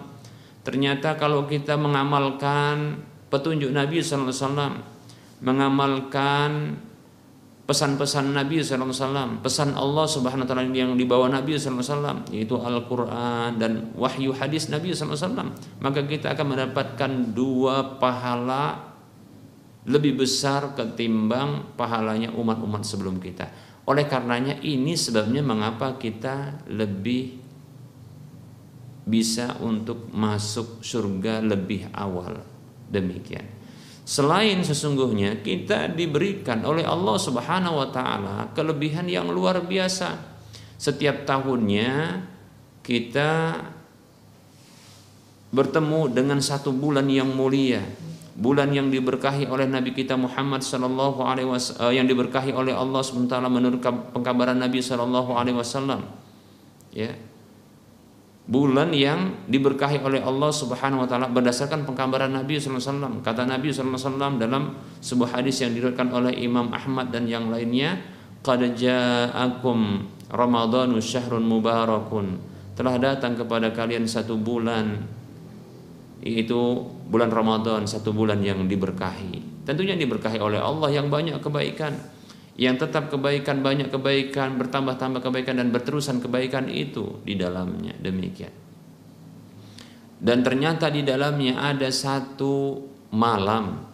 [0.63, 3.03] Ternyata kalau kita mengamalkan
[3.35, 4.73] petunjuk Nabi sallallahu alaihi wasallam,
[5.43, 6.51] mengamalkan
[7.67, 11.91] pesan-pesan Nabi sallallahu alaihi wasallam, pesan Allah Subhanahu wa taala yang dibawa Nabi sallallahu alaihi
[11.91, 15.49] wasallam yaitu Al-Qur'an dan wahyu hadis Nabi sallallahu alaihi wasallam,
[15.83, 18.91] maka kita akan mendapatkan dua pahala
[19.83, 23.51] lebih besar ketimbang pahalanya umat-umat sebelum kita.
[23.91, 27.43] Oleh karenanya ini sebabnya mengapa kita lebih
[29.03, 32.39] bisa untuk masuk surga lebih awal.
[32.87, 33.43] Demikian.
[34.07, 40.39] Selain sesungguhnya kita diberikan oleh Allah Subhanahu wa taala kelebihan yang luar biasa.
[40.79, 42.23] Setiap tahunnya
[42.87, 43.59] kita
[45.51, 47.83] bertemu dengan satu bulan yang mulia,
[48.41, 53.53] bulan yang diberkahi oleh Nabi kita Muhammad sallallahu alaihi wasallam yang diberkahi oleh Allah taala
[53.53, 53.85] menurut
[54.17, 56.09] pengkabaran Nabi sallallahu alaihi wasallam.
[56.91, 57.13] Ya,
[58.49, 63.15] bulan yang diberkahi oleh Allah Subhanahu wa taala berdasarkan pengkabaran Nabi sallallahu alaihi wasallam.
[63.21, 64.63] Kata Nabi sallallahu alaihi wasallam dalam
[65.05, 68.01] sebuah hadis yang diriwayatkan oleh Imam Ahmad dan yang lainnya,
[68.41, 72.41] "Qad ja'akum Ramadhanu syahrun mubarakun."
[72.73, 75.20] Telah datang kepada kalian satu bulan
[76.21, 79.65] yaitu bulan Ramadan, satu bulan yang diberkahi.
[79.65, 81.97] Tentunya diberkahi oleh Allah yang banyak kebaikan.
[82.61, 87.97] Yang tetap kebaikan banyak kebaikan bertambah-tambah kebaikan dan berterusan kebaikan itu di dalamnya.
[87.97, 88.53] Demikian.
[90.21, 92.85] Dan ternyata di dalamnya ada satu
[93.17, 93.89] malam.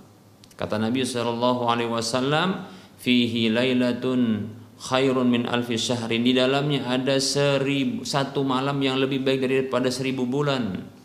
[0.59, 2.67] Kata Nabi Shallallahu Alaihi Wasallam
[2.99, 4.51] fihi lailatun
[4.83, 6.27] khairun min alfi syahrin.
[6.27, 10.96] Di dalamnya ada seribu, satu malam yang lebih baik daripada seribu bulan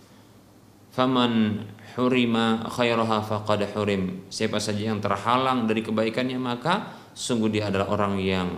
[0.92, 1.64] faman
[1.96, 4.28] hurima khairaha faqad hurim.
[4.28, 8.50] Siapa saja yang terhalang dari kebaikannya maka sungguh dia adalah orang yang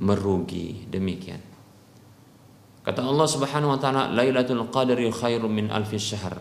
[0.00, 0.88] merugi.
[0.88, 1.40] Demikian.
[2.82, 6.34] Kata Allah Subhanahu wa taala Lailatul Qadri khairum min alfi syahr.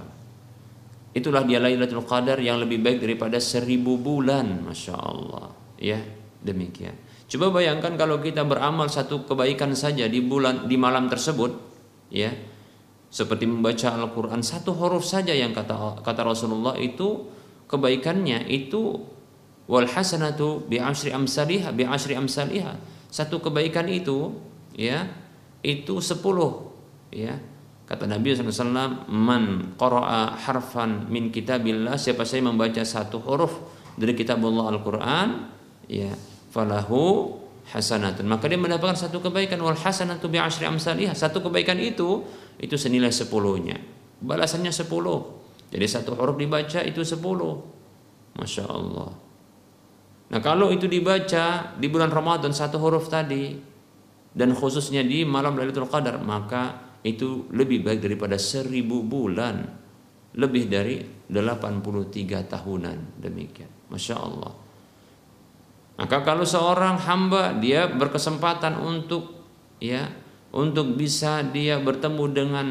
[1.11, 4.63] Itulah dia Lailatul Qadar yang lebih baik daripada seribu bulan.
[4.63, 5.51] Masya Allah.
[5.75, 5.99] Ya
[6.39, 6.95] demikian.
[7.27, 11.51] Coba bayangkan kalau kita beramal satu kebaikan saja di bulan di malam tersebut
[12.11, 12.31] ya
[13.11, 17.27] seperti membaca Al-Quran satu huruf saja yang kata kata Rasulullah itu
[17.67, 18.47] kebaikannya.
[18.47, 19.03] Itu
[19.67, 22.79] wal hasanatu bi asri amsalihha bi asri amsalihha
[23.11, 24.31] satu kebaikan itu
[24.73, 25.11] ya
[25.59, 26.71] itu sepuluh
[27.11, 27.35] ya.
[27.91, 33.51] Kata Nabi SAW man qara'a harfan min kitabillah siapa saya membaca satu huruf
[33.99, 35.27] dari kitab Allah Al-Quran
[35.91, 36.15] ya
[36.55, 37.35] falahu
[37.71, 38.27] hasanatun.
[38.27, 39.57] Maka dia mendapatkan satu kebaikan.
[39.63, 42.23] Wal hasanatu bi asri amsalihha satu kebaikan itu
[42.59, 43.79] itu senilai sepuluhnya.
[44.21, 45.41] Balasannya sepuluh.
[45.71, 47.63] Jadi satu huruf dibaca itu sepuluh.
[48.35, 49.11] Masya Allah.
[50.31, 53.55] Nah kalau itu dibaca di bulan Ramadan satu huruf tadi
[54.31, 59.79] dan khususnya di malam Lailatul Qadar maka itu lebih baik daripada seribu bulan.
[60.31, 60.95] Lebih dari
[61.27, 63.19] 83 tahunan.
[63.19, 63.67] Demikian.
[63.91, 64.70] Masya Allah
[65.99, 69.43] maka kalau seorang hamba dia berkesempatan untuk
[69.81, 70.11] ya
[70.51, 72.67] untuk bisa dia bertemu dengan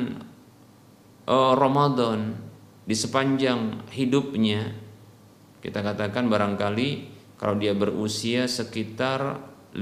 [1.29, 2.37] uh, Ramadan
[2.85, 4.73] di sepanjang hidupnya
[5.61, 6.89] kita katakan barangkali
[7.37, 9.41] kalau dia berusia sekitar
[9.73, 9.81] 50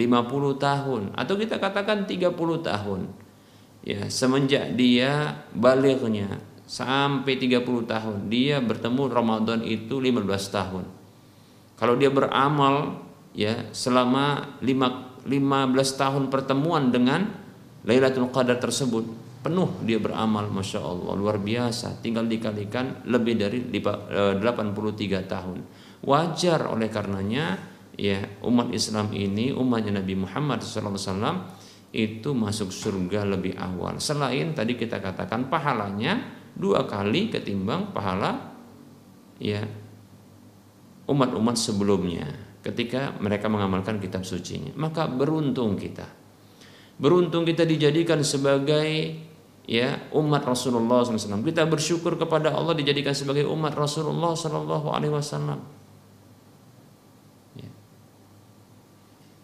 [0.61, 3.01] tahun atau kita katakan 30 tahun
[3.87, 10.85] ya semenjak dia balighnya sampai 30 tahun dia bertemu Ramadan itu 15 tahun.
[11.81, 13.01] Kalau dia beramal
[13.39, 15.31] ya selama 5, 15
[15.95, 17.31] tahun pertemuan dengan
[17.87, 19.07] Lailatul Qadar tersebut
[19.39, 25.59] penuh dia beramal Masya Allah luar biasa tinggal dikalikan lebih dari 83 eh, tahun.
[26.03, 27.55] Wajar oleh karenanya
[27.95, 31.55] ya umat Islam ini umatnya Nabi Muhammad SAW
[31.95, 34.03] itu masuk surga lebih awal.
[34.03, 36.19] Selain tadi kita katakan pahalanya
[36.59, 38.51] dua kali ketimbang pahala
[39.39, 39.63] ya
[41.07, 46.07] umat-umat sebelumnya ketika mereka mengamalkan kitab sucinya maka beruntung kita
[46.99, 49.15] beruntung kita dijadikan sebagai
[49.69, 55.79] ya umat Rasulullah SAW kita bersyukur kepada Allah dijadikan sebagai umat Rasulullah SAW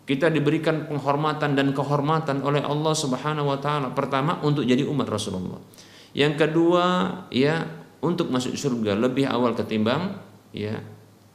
[0.04, 3.88] Kita diberikan penghormatan dan kehormatan oleh Allah Subhanahu wa taala.
[3.96, 5.56] Pertama untuk jadi umat Rasulullah.
[6.12, 6.84] Yang kedua
[7.32, 7.64] ya
[8.04, 10.20] untuk masuk surga lebih awal ketimbang
[10.52, 10.76] ya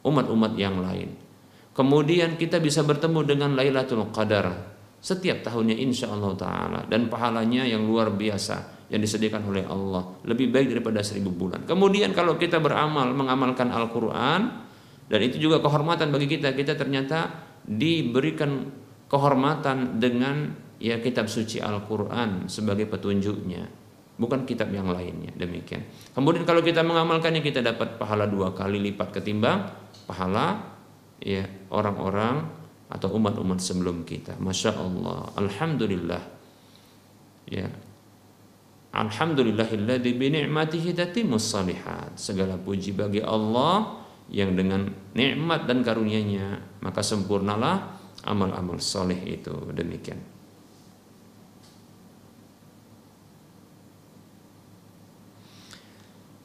[0.06, 1.18] umat-umat yang lain.
[1.80, 4.52] Kemudian kita bisa bertemu dengan Lailatul Qadar
[5.00, 6.80] setiap tahunnya insya Allah taala.
[6.84, 10.20] Dan pahalanya yang luar biasa yang disediakan oleh Allah.
[10.28, 11.64] Lebih baik daripada seribu bulan.
[11.64, 14.68] Kemudian kalau kita beramal mengamalkan Al-Quran
[15.08, 16.52] dan itu juga kehormatan bagi kita.
[16.52, 18.68] Kita ternyata diberikan
[19.08, 20.52] kehormatan dengan
[20.84, 23.64] ya kitab suci Al-Qur'an sebagai petunjuknya.
[24.20, 25.32] Bukan kitab yang lainnya.
[25.32, 25.88] Demikian.
[26.12, 29.64] Kemudian kalau kita mengamalkannya kita dapat pahala dua kali lipat ketimbang
[30.04, 30.79] pahala
[31.20, 32.48] ya orang-orang
[32.90, 34.40] atau umat-umat sebelum kita.
[34.42, 35.30] Masya Allah.
[35.38, 36.24] Alhamdulillah.
[37.46, 37.70] Ya.
[38.90, 42.18] Alhamdulillahilladzi bi ni'matihi tatimmus salihat.
[42.18, 44.02] Segala puji bagi Allah
[44.34, 46.82] yang dengan nikmat dan karunia-Nya.
[46.82, 47.94] Maka sempurnalah
[48.26, 49.54] amal-amal soleh itu.
[49.70, 50.39] Demikian.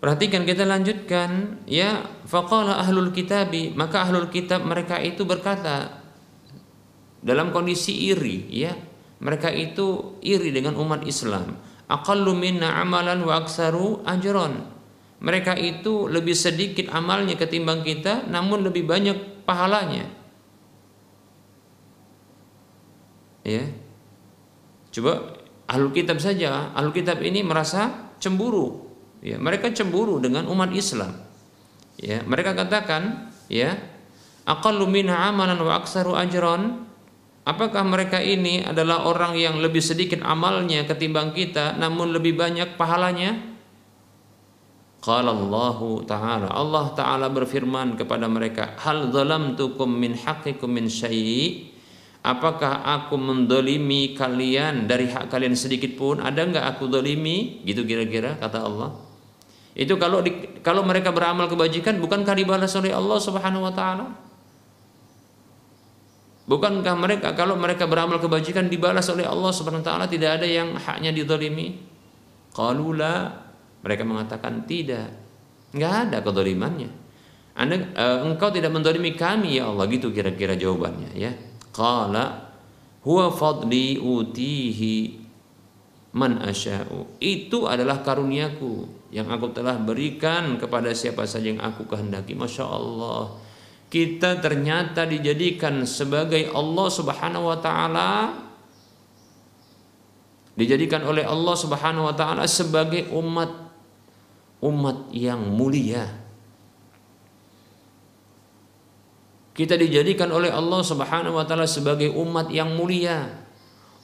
[0.04, 6.04] Perhatikan kita lanjutkan ya faqala ahlul kitabi maka ahlul kitab mereka itu berkata
[7.24, 8.76] dalam kondisi iri ya
[9.24, 11.56] mereka itu iri dengan umat Islam.
[11.88, 14.68] Aqallu minna amalan wa aksaru ajron
[15.24, 20.04] mereka itu lebih sedikit amalnya ketimbang kita namun lebih banyak pahalanya.
[23.40, 23.72] Ya.
[24.92, 28.83] Coba ahlul kitab saja ahlul kitab ini merasa cemburu
[29.24, 31.16] Ya, mereka cemburu dengan umat Islam.
[31.96, 33.80] Ya, mereka katakan, ya,
[34.44, 36.84] aqallu minha amalan wa aksaru ajran.
[37.48, 43.56] Apakah mereka ini adalah orang yang lebih sedikit amalnya ketimbang kita namun lebih banyak pahalanya?
[45.04, 51.68] Qala Allah Ta'ala Allah Ta'ala berfirman kepada mereka Hal zalamtukum min haqqikum min syai'
[52.24, 56.24] Apakah aku mendolimi kalian dari hak kalian sedikit pun?
[56.24, 57.60] Ada nggak aku dolimi?
[57.68, 58.96] Gitu kira-kira kata Allah.
[59.74, 64.06] Itu kalau di, kalau mereka beramal kebajikan bukankah dibalas oleh Allah Subhanahu wa taala?
[66.46, 70.78] Bukankah mereka kalau mereka beramal kebajikan dibalas oleh Allah Subhanahu wa taala tidak ada yang
[70.78, 71.74] haknya dizalimi?
[72.54, 73.34] Qalula
[73.82, 75.10] mereka mengatakan tidak.
[75.74, 76.90] Enggak ada kezalimannya.
[77.58, 81.34] Anda uh, engkau tidak mendolimi kami ya Allah gitu kira-kira jawabannya ya.
[81.74, 82.54] Qala
[83.02, 85.18] huwa fadli utihi
[86.14, 87.18] man asya'u.
[87.18, 92.34] Itu adalah karuniaku yang aku telah berikan kepada siapa saja yang aku kehendaki.
[92.34, 93.38] Masya Allah.
[93.86, 98.10] Kita ternyata dijadikan sebagai Allah Subhanahu wa taala
[100.58, 103.54] dijadikan oleh Allah Subhanahu wa taala sebagai umat
[104.58, 106.10] umat yang mulia.
[109.54, 113.46] Kita dijadikan oleh Allah Subhanahu wa taala sebagai umat yang mulia.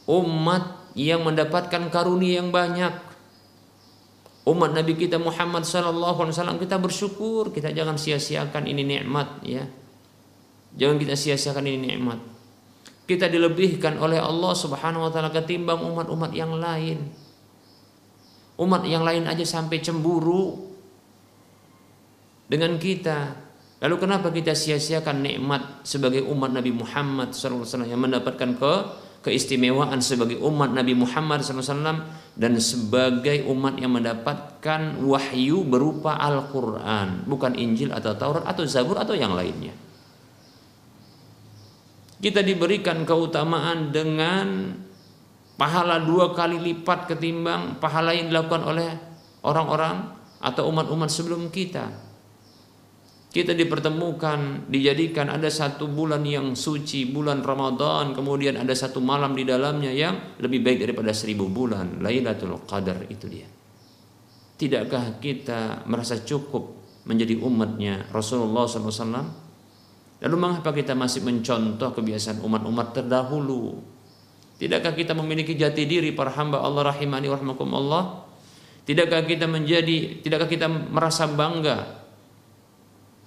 [0.07, 3.10] Umat yang mendapatkan karunia yang banyak.
[4.49, 9.69] Umat Nabi kita Muhammad sallallahu alaihi wasallam kita bersyukur, kita jangan sia-siakan ini nikmat ya.
[10.81, 12.19] Jangan kita sia-siakan ini nikmat.
[13.05, 17.11] Kita dilebihkan oleh Allah Subhanahu wa taala ketimbang umat-umat yang lain.
[18.57, 20.73] Umat yang lain aja sampai cemburu
[22.49, 23.37] dengan kita.
[23.81, 28.75] Lalu kenapa kita sia-siakan nikmat sebagai umat Nabi Muhammad SAW yang mendapatkan ke
[29.21, 37.53] keistimewaan sebagai umat Nabi Muhammad SAW dan sebagai umat yang mendapatkan wahyu berupa Al-Quran bukan
[37.53, 39.77] Injil atau Taurat atau Zabur atau yang lainnya.
[42.21, 44.77] Kita diberikan keutamaan dengan
[45.57, 48.89] pahala dua kali lipat ketimbang pahala yang dilakukan oleh
[49.45, 52.10] orang-orang atau umat-umat sebelum kita
[53.31, 59.47] kita dipertemukan, dijadikan ada satu bulan yang suci, bulan Ramadan, kemudian ada satu malam di
[59.47, 63.47] dalamnya yang lebih baik daripada seribu bulan, Lailatul Qadar itu dia.
[64.59, 66.75] Tidakkah kita merasa cukup
[67.07, 69.07] menjadi umatnya Rasulullah SAW?
[70.21, 73.79] Lalu mengapa kita masih mencontoh kebiasaan umat-umat terdahulu?
[74.59, 78.27] Tidakkah kita memiliki jati diri para hamba Allah rahimani Allah?
[78.85, 82.00] Tidakkah kita menjadi, tidakkah kita merasa bangga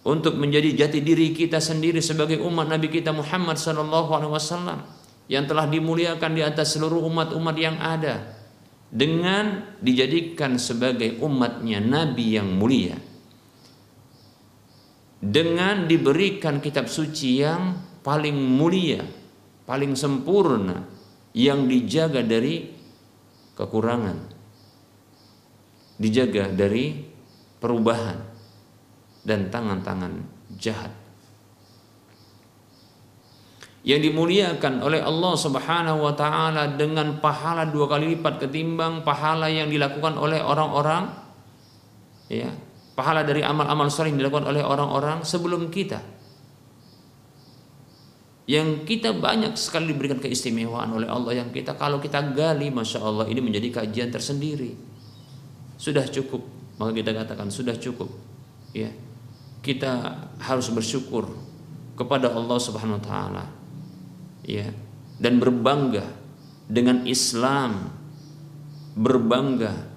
[0.04, 4.80] untuk menjadi jati diri kita sendiri sebagai umat Nabi kita Muhammad sallallahu alaihi wasallam
[5.32, 8.36] yang telah dimuliakan di atas seluruh umat-umat yang ada
[8.92, 13.00] dengan dijadikan sebagai umatnya Nabi yang mulia.
[15.24, 19.02] Dengan diberikan kitab suci yang paling mulia
[19.64, 20.84] paling sempurna
[21.32, 22.68] yang dijaga dari
[23.56, 24.18] kekurangan
[25.96, 27.00] dijaga dari
[27.64, 28.33] perubahan
[29.24, 30.20] dan tangan-tangan
[30.60, 30.92] jahat.
[33.84, 39.68] Yang dimuliakan oleh Allah Subhanahu wa taala dengan pahala dua kali lipat ketimbang pahala yang
[39.68, 41.12] dilakukan oleh orang-orang
[42.32, 42.48] ya,
[42.96, 46.00] pahala dari amal-amal saleh yang dilakukan oleh orang-orang sebelum kita.
[48.48, 53.28] Yang kita banyak sekali diberikan keistimewaan oleh Allah yang kita kalau kita gali Masya Allah
[53.28, 54.76] ini menjadi kajian tersendiri.
[55.76, 56.44] Sudah cukup,
[56.80, 58.12] maka kita katakan sudah cukup.
[58.72, 58.92] Ya,
[59.64, 61.32] kita harus bersyukur
[61.96, 63.46] kepada Allah Subhanahu wa taala.
[64.44, 64.76] Ya,
[65.24, 66.04] dan berbangga
[66.68, 67.96] dengan Islam,
[69.00, 69.88] berbangga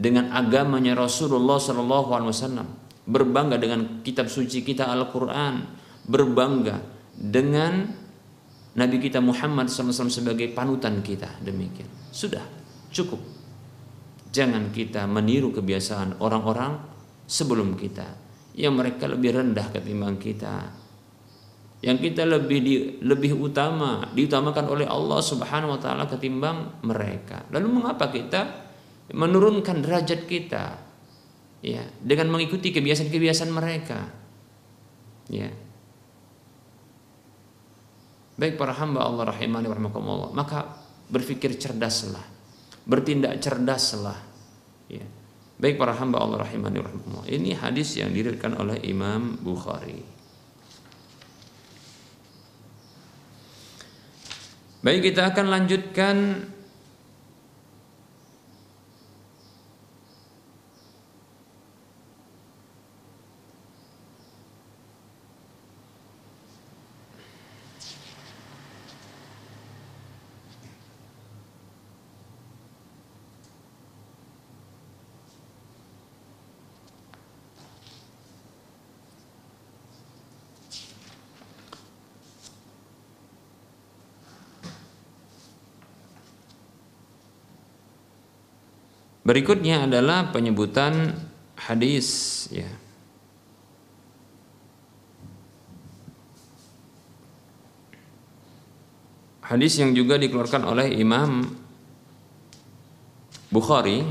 [0.00, 2.68] dengan agamanya Rasulullah sallallahu alaihi wasallam,
[3.04, 5.68] berbangga dengan kitab suci kita Al-Qur'an,
[6.08, 6.80] berbangga
[7.20, 8.00] dengan
[8.70, 12.42] Nabi kita Muhammad SAW sebagai panutan kita demikian sudah
[12.94, 13.18] cukup
[14.30, 16.78] jangan kita meniru kebiasaan orang-orang
[17.26, 18.06] sebelum kita
[18.60, 20.68] yang mereka lebih rendah ketimbang kita.
[21.80, 27.48] Yang kita lebih di, lebih utama diutamakan oleh Allah Subhanahu wa taala ketimbang mereka.
[27.48, 28.40] Lalu mengapa kita
[29.16, 30.92] menurunkan derajat kita?
[31.60, 34.00] ya dengan mengikuti kebiasaan-kebiasaan mereka.
[35.28, 35.52] Ya.
[38.40, 40.32] Baik para hamba Allah rahimani rahimakumullah.
[40.32, 40.80] Maka
[41.12, 42.24] berpikir cerdaslah
[42.88, 44.16] bertindak cerdaslah.
[44.88, 45.04] Ya
[45.60, 47.28] baik para hamba Allah rahimani rahimakumullah.
[47.28, 50.00] Ini hadis yang diriwayatkan oleh Imam Bukhari.
[54.80, 56.16] Baik kita akan lanjutkan
[89.30, 91.14] Berikutnya adalah penyebutan
[91.54, 92.66] hadis ya.
[99.46, 101.46] Hadis yang juga dikeluarkan oleh Imam
[103.54, 104.02] Bukhari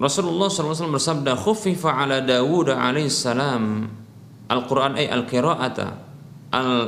[0.00, 3.84] Rasulullah SAW bersabda khuffifa ala Dawud alaihissalam
[4.48, 5.88] Al-Quran ay al-qira'ata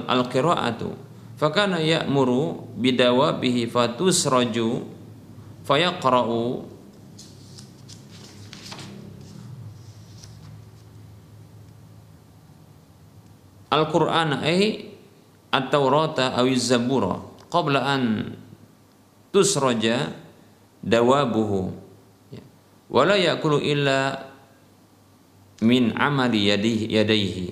[0.09, 0.89] al-qira'atu
[1.37, 4.83] fakana ya'muru bidawabihi fatusraju
[5.69, 6.73] fayaqra'u.
[13.73, 14.89] Al-Quran ay
[15.53, 17.21] at-Taurata awiz Zabura
[17.53, 18.37] qabla an
[19.33, 20.17] tusraja
[20.81, 21.82] dawabuhu
[22.93, 24.29] wala yakulu illa
[25.65, 27.49] min amali yadihi, yadaihi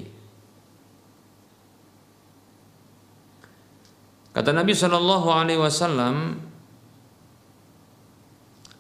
[4.30, 6.38] Kata Nabi Shallallahu Alaihi Wasallam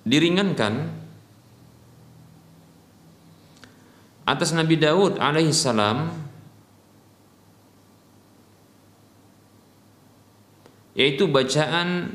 [0.06, 0.94] diringankan
[4.30, 6.14] atas Nabi Daud alaihi salam
[10.94, 12.14] yaitu bacaan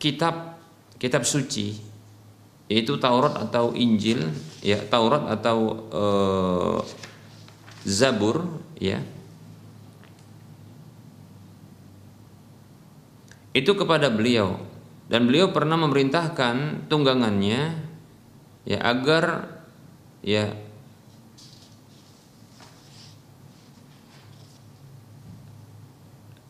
[0.00, 0.51] kitab
[1.02, 1.74] kitab suci
[2.70, 4.30] yaitu Taurat atau Injil
[4.62, 5.58] ya Taurat atau
[5.90, 6.78] uh,
[7.82, 9.02] Zabur ya.
[13.52, 14.56] Itu kepada beliau.
[15.10, 17.76] Dan beliau pernah memerintahkan tunggangannya
[18.64, 19.50] ya agar
[20.24, 20.56] ya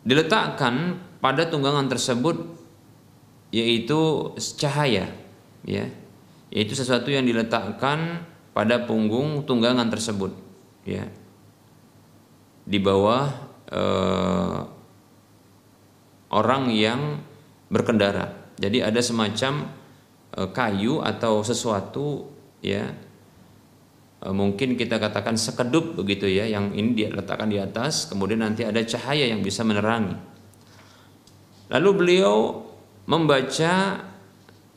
[0.07, 2.62] diletakkan pada tunggangan tersebut
[3.53, 5.13] yaitu cahaya
[5.61, 5.85] ya.
[6.49, 10.33] Yaitu sesuatu yang diletakkan pada punggung tunggangan tersebut
[10.89, 11.05] ya.
[12.65, 13.29] Di bawah
[13.69, 14.59] eh,
[16.33, 17.21] orang yang
[17.69, 18.57] berkendara.
[18.57, 19.69] Jadi ada semacam
[20.33, 22.33] eh, kayu atau sesuatu
[22.65, 22.89] ya.
[24.23, 28.81] Eh, mungkin kita katakan sekedup begitu ya yang ini diletakkan di atas kemudian nanti ada
[28.81, 30.17] cahaya yang bisa menerangi.
[31.73, 32.61] Lalu beliau
[33.07, 33.99] membaca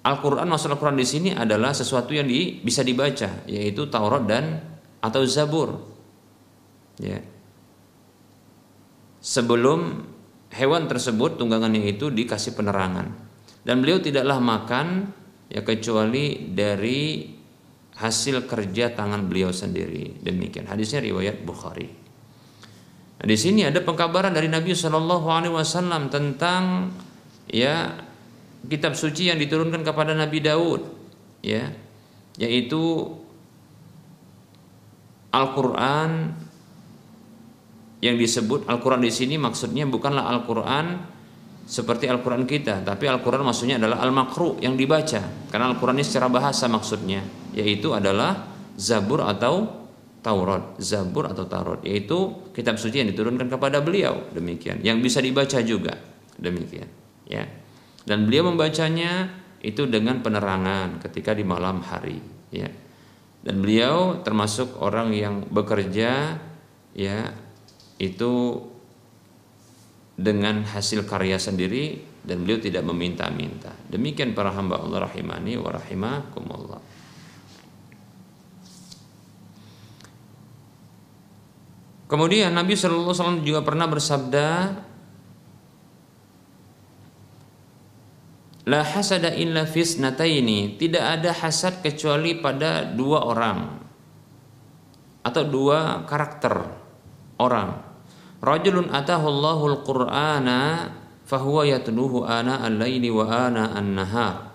[0.06, 4.62] Al-Quran maksud Al-Quran di sini adalah sesuatu yang di, bisa dibaca yaitu Taurat dan
[5.02, 5.82] atau Zabur.
[7.02, 7.20] Ya.
[9.18, 10.06] Sebelum
[10.54, 13.10] hewan tersebut tunggangannya itu dikasih penerangan.
[13.66, 15.10] Dan beliau tidaklah makan
[15.50, 17.26] ya kecuali dari
[17.98, 20.22] hasil kerja tangan beliau sendiri.
[20.22, 20.70] Demikian.
[20.70, 21.88] Hadisnya riwayat Bukhari.
[23.16, 26.92] Nah, di sini ada pengkabaran dari Nabi Shallallahu Alaihi Wasallam tentang
[27.48, 28.05] ya
[28.66, 30.82] kitab suci yang diturunkan kepada Nabi Daud
[31.42, 31.72] ya
[32.36, 32.82] yaitu
[35.32, 36.32] Al-Qur'an
[38.00, 41.16] yang disebut Al-Qur'an di sini maksudnya bukanlah Al-Qur'an
[41.66, 45.50] seperti Al-Qur'an kita, tapi Al-Qur'an maksudnya adalah Al-Makru yang dibaca.
[45.50, 47.26] Karena Al-Qur'an ini secara bahasa maksudnya,
[47.58, 49.66] yaitu adalah Zabur atau
[50.22, 54.30] Taurat, Zabur atau Taurat, yaitu kitab suci yang diturunkan kepada beliau.
[54.30, 55.98] Demikian, yang bisa dibaca juga.
[56.38, 56.86] Demikian,
[57.26, 57.65] ya
[58.06, 59.28] dan beliau membacanya
[59.60, 62.22] itu dengan penerangan ketika di malam hari
[62.54, 62.70] ya.
[63.42, 66.38] Dan beliau termasuk orang yang bekerja
[66.94, 67.18] ya
[67.98, 68.32] itu
[70.16, 73.70] dengan hasil karya sendiri dan beliau tidak meminta-minta.
[73.86, 76.82] Demikian para hamba Allah rahimani wa rahimakumullah.
[82.06, 84.46] Kemudian Nabi Shallallahu Alaihi Wasallam juga pernah bersabda,
[88.66, 93.60] La hasada illa fisnataini Tidak ada hasad kecuali pada dua orang.
[95.22, 96.54] Atau dua karakter
[97.38, 97.82] orang.
[98.42, 100.58] Rajulun atahullahu al-Qur'ana
[101.26, 104.54] Fahuwa yatluhu ana al-layli wa ana an-nahar.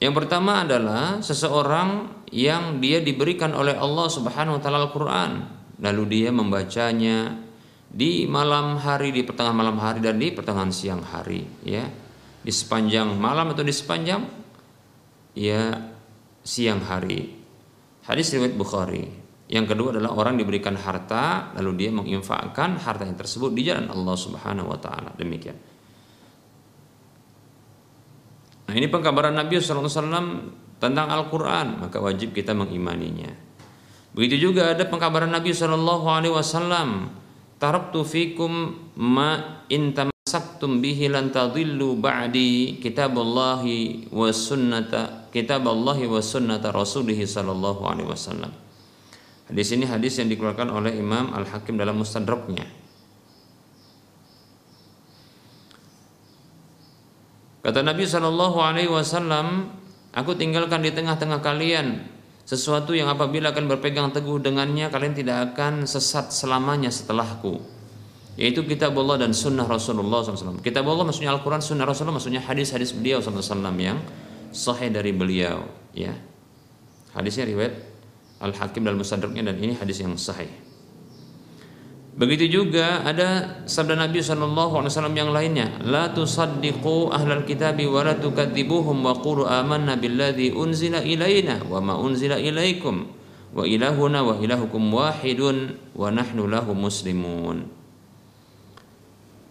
[0.00, 5.32] Yang pertama adalah seseorang yang dia diberikan oleh Allah Subhanahu wa taala Al-Qur'an.
[5.80, 7.40] Lalu dia membacanya
[7.90, 11.90] di malam hari, di pertengahan malam hari dan di pertengahan siang hari, ya.
[12.40, 14.22] Di sepanjang malam atau di sepanjang
[15.36, 15.76] ya
[16.40, 17.36] siang hari.
[18.06, 19.04] Hadis riwayat Bukhari.
[19.50, 24.16] Yang kedua adalah orang diberikan harta lalu dia menginfakkan harta yang tersebut di jalan Allah
[24.16, 25.10] Subhanahu wa taala.
[25.18, 25.58] Demikian.
[28.70, 29.90] Nah, ini pengkabaran Nabi SAW
[30.78, 33.34] tentang Al-Quran, maka wajib kita mengimaninya.
[34.14, 37.19] Begitu juga ada pengkabaran Nabi SAW
[37.60, 46.72] taraktu fikum ma in tamassaktum bihi lan tadillu ba'di kitaballahi wa sunnata kitaballahi wa sunnata
[46.72, 48.50] rasulih sallallahu alaihi wasallam.
[49.52, 52.64] Hadis ini hadis yang dikeluarkan oleh Imam Al-Hakim dalam Mustadraknya.
[57.60, 59.74] Kata Nabi Shallallahu Alaihi Wasallam,
[60.16, 62.08] aku tinggalkan di tengah-tengah kalian
[62.50, 67.62] sesuatu yang apabila akan berpegang teguh dengannya kalian tidak akan sesat selamanya setelahku.
[68.34, 72.90] Yaitu kitab Allah dan sunnah Rasulullah SAW kitab Allah maksudnya Al-Quran sunnah Rasulullah maksudnya hadis-hadis
[72.90, 74.02] beliau SAW yang
[74.50, 75.62] sahih dari beliau
[75.94, 76.10] ya.
[77.14, 77.74] Hadisnya riwayat
[78.42, 80.50] Al-Hakim dalam Mustadraknya dan ini hadis yang sahih
[82.10, 88.98] Begitu juga ada sabda Nabi Wasallam yang lainnya, la tusaddiqu ahlal kitabi wa la tukadzibuhum
[88.98, 93.06] wa qulu amanna billadzi unzila ilaina wa ma unzila ilaikum
[93.54, 97.70] wa ilahuna wa ilahukum wahidun wa nahnu lahu muslimun.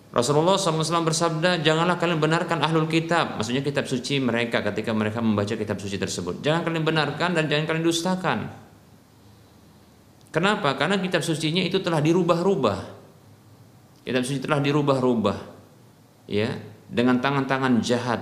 [0.10, 5.54] Rasulullah SAW bersabda, janganlah kalian benarkan ahlul kitab, maksudnya kitab suci mereka ketika mereka membaca
[5.54, 6.42] kitab suci tersebut.
[6.42, 8.69] Jangan kalian benarkan dan jangan kalian dustakan.
[10.30, 10.78] Kenapa?
[10.78, 12.80] Karena kitab sucinya itu telah dirubah-rubah.
[14.06, 15.38] Kitab suci telah dirubah-rubah.
[16.30, 16.54] Ya,
[16.86, 18.22] dengan tangan-tangan jahat.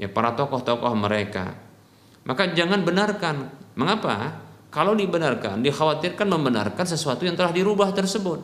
[0.00, 1.52] Ya, para tokoh-tokoh mereka.
[2.24, 3.52] Maka jangan benarkan.
[3.76, 4.40] Mengapa?
[4.72, 8.40] Kalau dibenarkan, dikhawatirkan membenarkan sesuatu yang telah dirubah tersebut.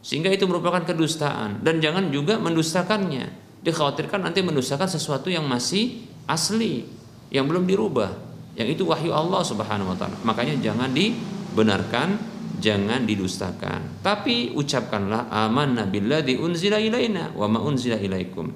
[0.00, 3.44] Sehingga itu merupakan kedustaan dan jangan juga mendustakannya.
[3.64, 6.84] Dikhawatirkan nanti mendustakan sesuatu yang masih asli,
[7.32, 8.25] yang belum dirubah
[8.56, 10.16] yang itu wahyu Allah Subhanahu wa taala.
[10.24, 12.16] Makanya jangan dibenarkan,
[12.56, 14.00] jangan didustakan.
[14.00, 18.48] Tapi ucapkanlah amanna billadzi unzila ilaina wa ma unzila ilaikum.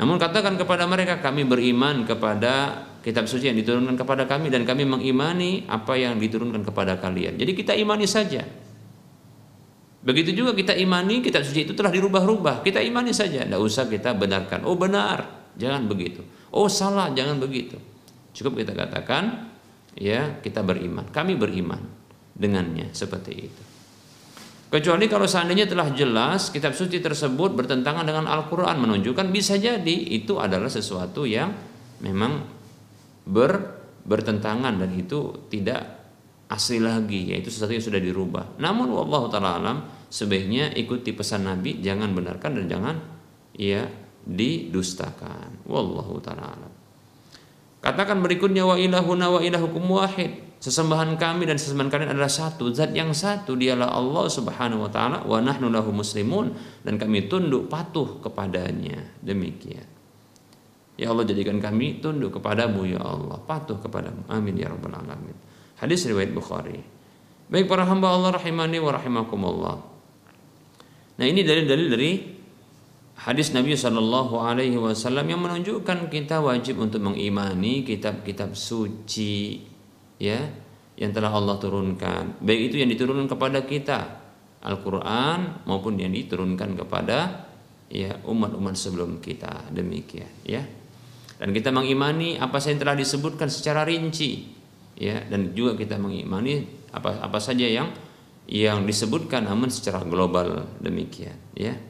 [0.00, 4.88] Namun katakan kepada mereka kami beriman kepada kitab suci yang diturunkan kepada kami dan kami
[4.88, 7.36] mengimani apa yang diturunkan kepada kalian.
[7.36, 8.46] Jadi kita imani saja.
[9.98, 12.64] Begitu juga kita imani kitab suci itu telah dirubah-rubah.
[12.64, 14.64] Kita imani saja, tidak usah kita benarkan.
[14.64, 16.22] Oh benar, jangan begitu.
[16.54, 17.76] Oh salah, jangan begitu.
[18.38, 19.50] Cukup kita katakan
[19.98, 21.10] ya kita beriman.
[21.10, 21.82] Kami beriman
[22.38, 23.62] dengannya seperti itu.
[24.68, 30.38] Kecuali kalau seandainya telah jelas kitab suci tersebut bertentangan dengan Al-Qur'an menunjukkan bisa jadi itu
[30.38, 31.50] adalah sesuatu yang
[32.04, 32.46] memang
[33.26, 35.82] ber bertentangan dan itu tidak
[36.52, 38.44] asli lagi yaitu sesuatu yang sudah dirubah.
[38.62, 39.76] Namun wallahu taala alam
[40.06, 42.96] sebaiknya ikuti pesan Nabi jangan benarkan dan jangan
[43.56, 43.82] ya
[44.28, 45.64] didustakan.
[45.64, 46.77] Wallahu taala.
[47.78, 50.48] Katakan berikutnya wa ilahuna wa ilahukum wahid.
[50.58, 52.74] Sesembahan kami dan sesembahan kalian adalah satu.
[52.74, 56.50] Zat yang satu dialah Allah Subhanahu wa taala wa nahnu lahu muslimun
[56.82, 59.14] dan kami tunduk patuh kepadanya.
[59.22, 59.86] Demikian.
[60.98, 64.26] Ya Allah jadikan kami tunduk kepadamu ya Allah, patuh kepadamu.
[64.26, 65.38] Amin ya rabbal alamin.
[65.78, 66.82] Hadis riwayat Bukhari.
[67.46, 69.76] Baik para hamba Allah rahimani wa rahimakumullah.
[71.22, 72.10] Nah ini dalil-dalil dari
[73.18, 79.66] hadis Nabi Shallallahu Alaihi Wasallam yang menunjukkan kita wajib untuk mengimani kitab-kitab suci
[80.22, 80.38] ya
[80.94, 82.38] yang telah Allah turunkan.
[82.38, 83.98] Baik itu yang diturunkan kepada kita
[84.62, 87.50] Al-Quran maupun yang diturunkan kepada
[87.90, 89.74] ya umat-umat sebelum kita.
[89.74, 90.62] Demikian ya.
[91.38, 94.46] Dan kita mengimani apa yang telah disebutkan secara rinci
[94.98, 95.22] ya.
[95.26, 97.90] Dan juga kita mengimani apa apa saja yang
[98.50, 100.66] yang disebutkan namun secara global.
[100.82, 101.87] Demikian ya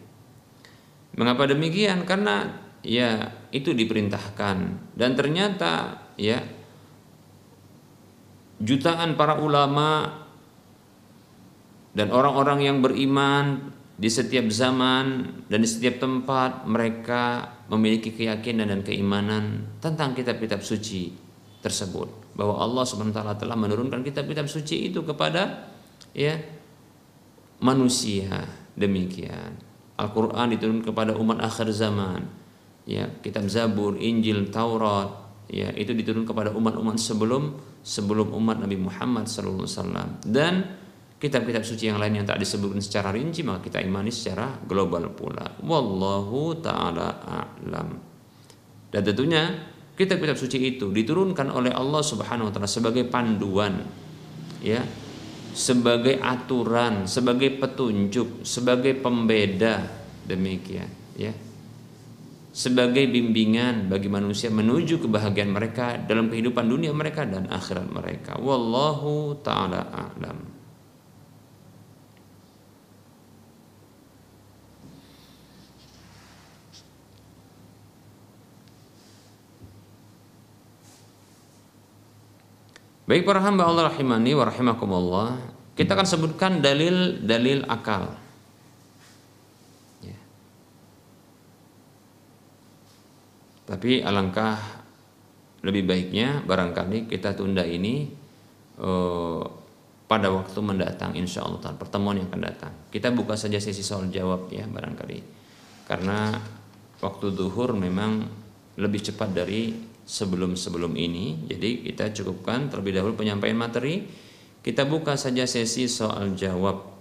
[1.18, 2.06] Mengapa demikian?
[2.06, 2.46] Karena
[2.86, 4.56] ya itu diperintahkan
[4.94, 6.38] dan ternyata ya
[8.62, 10.06] jutaan para ulama
[11.94, 18.86] dan orang-orang yang beriman di setiap zaman dan di setiap tempat mereka memiliki keyakinan dan
[18.86, 21.10] keimanan tentang kitab-kitab suci
[21.58, 25.66] tersebut bahwa Allah taala telah menurunkan kitab-kitab suci itu kepada
[26.14, 26.38] ya
[27.58, 28.46] manusia
[28.78, 29.67] demikian.
[29.98, 32.22] Al-Qur'an diturunkan kepada umat akhir zaman.
[32.88, 39.24] Ya, kitab Zabur, Injil, Taurat, ya itu diturunkan kepada umat-umat sebelum sebelum umat Nabi Muhammad
[39.24, 40.76] SAW dan
[41.18, 45.58] kitab-kitab suci yang lain yang tak disebutkan secara rinci maka kita imani secara global pula.
[45.64, 47.88] Wallahu taala a'lam.
[48.88, 49.42] Dan tentunya
[49.98, 53.82] kitab-kitab suci itu diturunkan oleh Allah Subhanahu wa taala sebagai panduan
[54.62, 54.84] ya
[55.58, 59.82] sebagai aturan, sebagai petunjuk, sebagai pembeda
[60.22, 60.86] demikian
[61.18, 61.34] ya.
[62.54, 68.34] Sebagai bimbingan bagi manusia menuju kebahagiaan mereka dalam kehidupan dunia mereka dan akhirat mereka.
[68.38, 70.57] Wallahu taala a'lam.
[83.08, 85.40] Baik para hamba Allah rahimani wa rahimakumullah,
[85.72, 88.12] kita akan sebutkan dalil-dalil akal.
[90.04, 90.18] Ya.
[93.64, 94.60] Tapi alangkah
[95.64, 98.12] lebih baiknya barangkali kita tunda ini
[98.76, 99.40] uh,
[100.04, 102.72] pada waktu mendatang insya Allah pertemuan yang akan datang.
[102.92, 105.18] Kita buka saja sesi soal jawab ya barangkali
[105.88, 106.36] karena
[107.00, 108.28] waktu duhur memang
[108.76, 111.44] lebih cepat dari sebelum-sebelum ini.
[111.44, 114.08] Jadi kita cukupkan terlebih dahulu penyampaian materi.
[114.64, 116.96] Kita buka saja sesi soal jawab.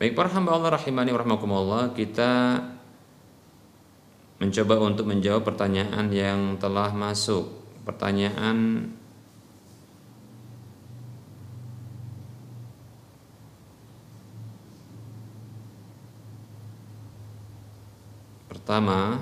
[0.00, 2.56] Baik para hamba Allah rahimani warahmatullah kita
[4.40, 7.60] mencoba untuk menjawab pertanyaan yang telah masuk.
[7.84, 8.88] Pertanyaan
[18.48, 19.20] pertama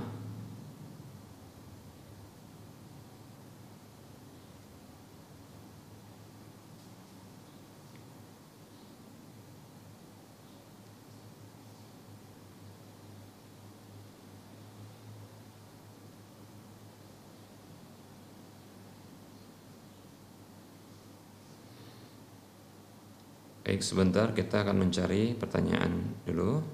[23.68, 26.64] Baik, sebentar kita akan mencari pertanyaan dulu.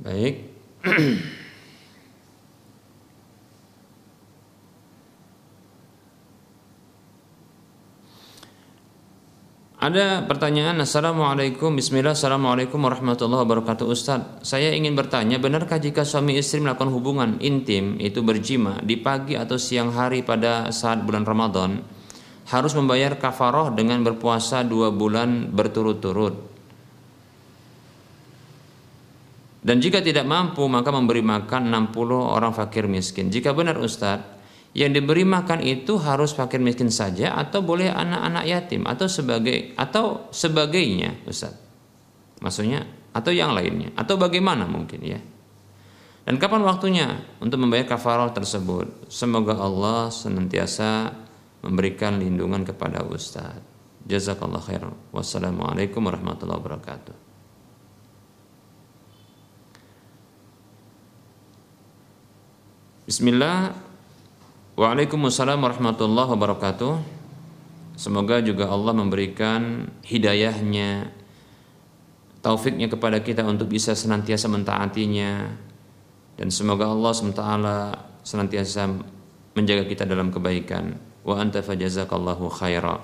[0.00, 0.40] Baik.
[9.86, 11.78] Ada pertanyaan Assalamualaikum.
[11.78, 13.86] Bismillah Assalamualaikum warahmatullahi wabarakatuh.
[13.86, 19.38] Ustaz Saya ingin bertanya Benarkah jika suami istri melakukan hubungan intim Itu berjima Di pagi
[19.38, 21.86] atau siang hari pada saat bulan Ramadan
[22.50, 26.34] Harus membayar kafaroh dengan berpuasa dua bulan berturut-turut?
[29.62, 33.34] Dan jika tidak mampu maka memberi makan 60 orang fakir miskin.
[33.34, 34.35] Jika benar Ustadz
[34.76, 40.28] yang diberi makan itu harus fakir miskin saja atau boleh anak-anak yatim atau sebagai atau
[40.28, 41.56] sebagainya Ustaz.
[42.44, 42.84] Maksudnya
[43.16, 45.16] atau yang lainnya atau bagaimana mungkin ya.
[46.28, 49.08] Dan kapan waktunya untuk membayar kafarah tersebut?
[49.08, 51.08] Semoga Allah senantiasa
[51.64, 53.56] memberikan lindungan kepada Ustaz.
[54.04, 54.84] Jazakallah khair.
[55.08, 57.16] Wassalamualaikum warahmatullahi wabarakatuh.
[63.06, 63.85] Bismillah
[64.76, 67.00] Waalaikumsalam warahmatullahi wabarakatuh.
[67.96, 71.08] Semoga juga Allah memberikan hidayahnya,
[72.44, 75.48] taufiknya kepada kita untuk bisa senantiasa mentaatinya
[76.36, 77.44] dan semoga Allah SWT
[78.20, 78.92] senantiasa
[79.56, 80.92] menjaga kita dalam kebaikan.
[81.24, 83.00] Wa anta fajazakallahu khaira.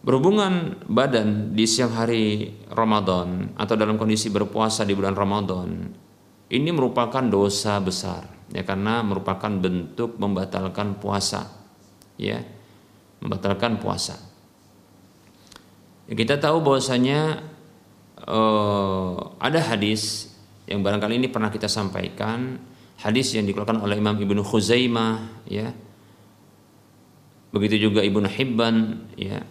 [0.00, 5.68] Berhubungan badan di siang hari Ramadan atau dalam kondisi berpuasa di bulan Ramadan
[6.48, 11.50] ini merupakan dosa besar ya karena merupakan bentuk membatalkan puasa.
[12.16, 12.56] Ya
[13.20, 14.20] membatalkan puasa.
[16.06, 17.42] Kita tahu bahwasanya
[18.30, 20.30] uh, ada hadis
[20.70, 22.62] yang barangkali ini pernah kita sampaikan.
[22.96, 25.74] Hadis yang dikeluarkan oleh Imam Ibnu Khuzaimah ya.
[27.50, 28.76] Begitu juga Ibnu Hibban
[29.18, 29.42] ya.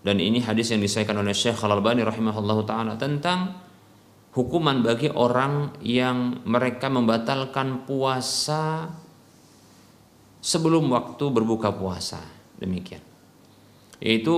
[0.00, 3.52] Dan ini hadis yang disahkan oleh Syekh Al-Albani rahimahullahu taala tentang
[4.30, 8.90] hukuman bagi orang yang mereka membatalkan puasa
[10.38, 12.22] sebelum waktu berbuka puasa.
[12.60, 13.02] Demikian.
[14.00, 14.36] Yaitu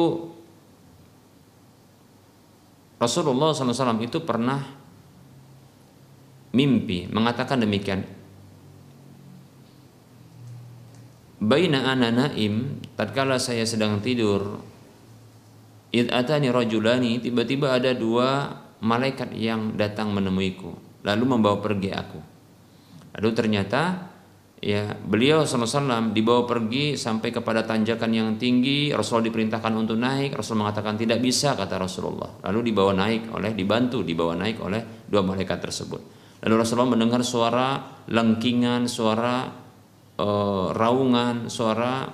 [3.02, 4.62] Rasulullah SAW itu pernah
[6.54, 8.04] mimpi mengatakan demikian
[11.42, 14.62] Baina ana naim tatkala saya sedang tidur
[15.90, 16.46] id atani
[17.18, 22.20] tiba-tiba ada dua malaikat yang datang menemuiku lalu membawa pergi aku
[23.18, 24.10] lalu ternyata
[24.62, 30.58] ya beliau SAW dibawa pergi sampai kepada tanjakan yang tinggi Rasul diperintahkan untuk naik Rasul
[30.58, 35.58] mengatakan tidak bisa kata Rasulullah lalu dibawa naik oleh dibantu dibawa naik oleh dua malaikat
[35.58, 36.00] tersebut
[36.46, 39.62] lalu Rasulullah mendengar suara lengkingan suara
[40.18, 42.06] uh, raungan, suara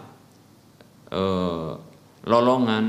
[1.13, 1.73] uh,
[2.29, 2.85] lolongan.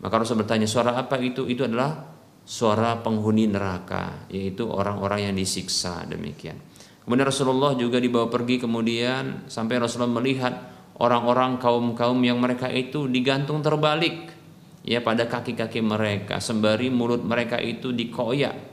[0.00, 1.44] Maka Rasul bertanya, suara apa itu?
[1.44, 2.09] Itu adalah
[2.44, 6.58] suara penghuni neraka, yaitu orang-orang yang disiksa demikian.
[7.04, 10.54] Kemudian Rasulullah juga dibawa pergi kemudian sampai Rasulullah melihat
[11.00, 14.30] orang-orang kaum-kaum yang mereka itu digantung terbalik
[14.84, 18.70] ya pada kaki-kaki mereka sembari mulut mereka itu dikoyak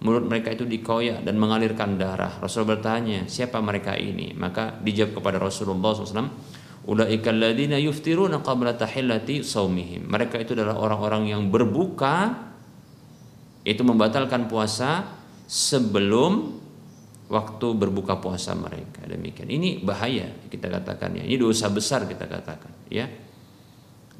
[0.00, 2.40] mulut mereka itu dikoyak dan mengalirkan darah.
[2.40, 4.32] Rasul bertanya, siapa mereka ini?
[4.32, 6.32] Maka dijawab kepada Rasulullah SAW.
[10.00, 12.16] Mereka itu adalah orang-orang yang berbuka
[13.64, 15.04] itu membatalkan puasa
[15.44, 16.60] sebelum
[17.30, 19.06] waktu berbuka puasa mereka.
[19.06, 19.46] Demikian.
[19.46, 21.24] Ini bahaya kita katakan ya.
[21.24, 23.06] Ini dosa besar kita katakan ya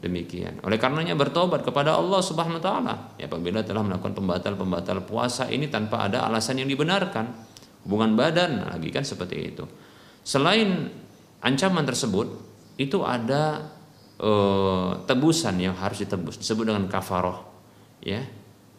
[0.01, 0.64] demikian.
[0.64, 5.68] Oleh karenanya bertobat kepada Allah Subhanahu wa taala ya apabila telah melakukan pembatal-pembatal puasa ini
[5.68, 7.53] tanpa ada alasan yang dibenarkan.
[7.84, 9.64] Hubungan badan lagi kan seperti itu.
[10.20, 10.88] Selain
[11.41, 12.28] ancaman tersebut
[12.76, 13.72] itu ada
[14.20, 14.30] e,
[15.09, 17.41] tebusan yang harus ditebus disebut dengan kafaroh
[18.05, 18.20] ya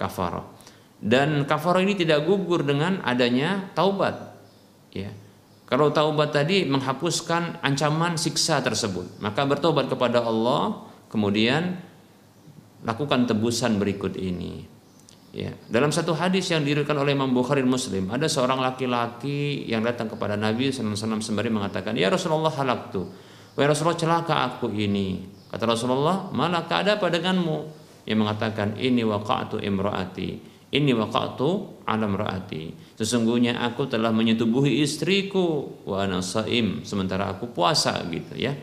[0.01, 0.57] kafaroh
[0.97, 4.33] dan kafaroh ini tidak gugur dengan adanya taubat
[4.89, 5.13] ya
[5.69, 11.91] kalau taubat tadi menghapuskan ancaman siksa tersebut maka bertobat kepada Allah kemudian
[12.85, 14.65] lakukan tebusan berikut ini.
[15.31, 20.11] Ya, dalam satu hadis yang diriwayatkan oleh Imam Bukhari Muslim, ada seorang laki-laki yang datang
[20.11, 23.07] kepada Nabi SAW sembari mengatakan, "Ya Rasulullah halaktu."
[23.55, 25.23] Wahai Rasulullah celaka aku ini.
[25.47, 32.95] Kata Rasulullah, "Malah ada apa denganmu?" Yang mengatakan, "Ini waqa'tu imraati." Ini waqa'tu alam raati.
[32.95, 38.55] Sesungguhnya aku telah menyetubuhi istriku wa ana sementara aku puasa gitu ya.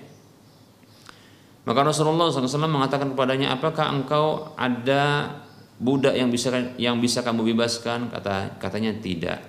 [1.68, 5.36] Maka Rasulullah SAW mengatakan kepadanya, apakah engkau ada
[5.76, 6.48] budak yang bisa
[6.80, 8.08] yang bisa kamu bebaskan?
[8.08, 9.44] Kata katanya tidak.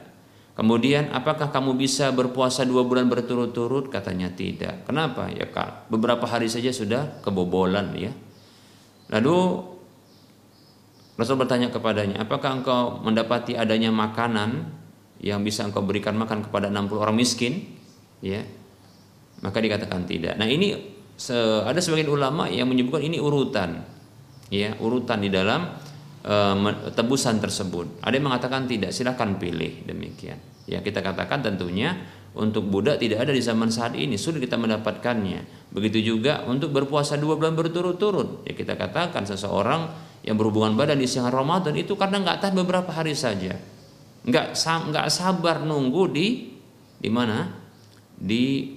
[0.59, 3.87] Kemudian apakah kamu bisa berpuasa dua bulan berturut-turut?
[3.87, 4.83] Katanya tidak.
[4.83, 5.31] Kenapa?
[5.31, 8.11] Ya kak, beberapa hari saja sudah kebobolan ya.
[9.15, 9.63] Lalu
[11.19, 14.71] Rasul bertanya kepadanya, apakah engkau mendapati adanya makanan
[15.19, 17.75] yang bisa engkau berikan makan kepada 60 orang miskin?
[18.23, 18.47] Ya.
[19.43, 20.39] Maka dikatakan tidak.
[20.39, 20.75] Nah, ini
[21.67, 23.83] ada sebagian ulama yang menyebutkan ini urutan
[24.47, 25.75] ya urutan di dalam
[26.23, 26.55] uh,
[26.95, 31.91] tebusan tersebut ada yang mengatakan tidak silahkan pilih demikian ya kita katakan tentunya
[32.39, 37.19] untuk budak tidak ada di zaman saat ini sulit kita mendapatkannya begitu juga untuk berpuasa
[37.19, 42.19] dua bulan berturut-turut ya kita katakan seseorang yang berhubungan badan di siang Ramadan itu karena
[42.19, 43.55] nggak tahan beberapa hari saja.
[44.27, 46.27] Nggak nggak sabar nunggu di
[46.99, 47.47] di mana?
[48.19, 48.75] Di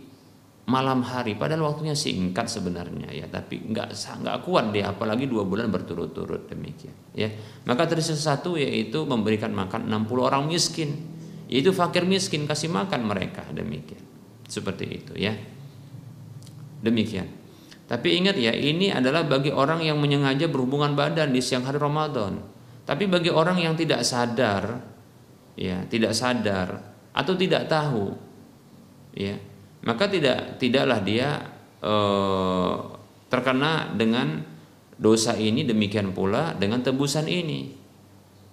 [0.70, 1.34] malam hari.
[1.34, 3.26] Padahal waktunya singkat sebenarnya ya.
[3.26, 7.26] Tapi nggak nggak kuat dia apalagi dua bulan berturut-turut demikian ya.
[7.66, 11.10] Maka terisi satu yaitu memberikan makan 60 orang miskin.
[11.50, 14.00] Yaitu fakir miskin kasih makan mereka demikian.
[14.46, 15.34] Seperti itu ya.
[16.80, 17.41] Demikian
[17.92, 22.40] tapi ingat ya ini adalah bagi orang yang menyengaja berhubungan badan di siang hari Ramadan
[22.88, 24.80] tapi bagi orang yang tidak sadar
[25.60, 26.80] ya tidak sadar
[27.12, 28.16] atau tidak tahu
[29.12, 29.36] ya
[29.82, 31.42] maka tidak tidaklah dia
[31.82, 31.94] e,
[33.26, 34.46] terkena dengan
[34.94, 37.74] dosa ini demikian pula dengan tebusan ini.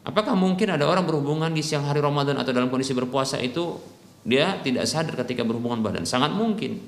[0.01, 3.77] Apakah mungkin ada orang berhubungan di siang hari Ramadan atau dalam kondisi berpuasa itu
[4.25, 6.09] dia tidak sadar ketika berhubungan badan?
[6.09, 6.81] Sangat mungkin.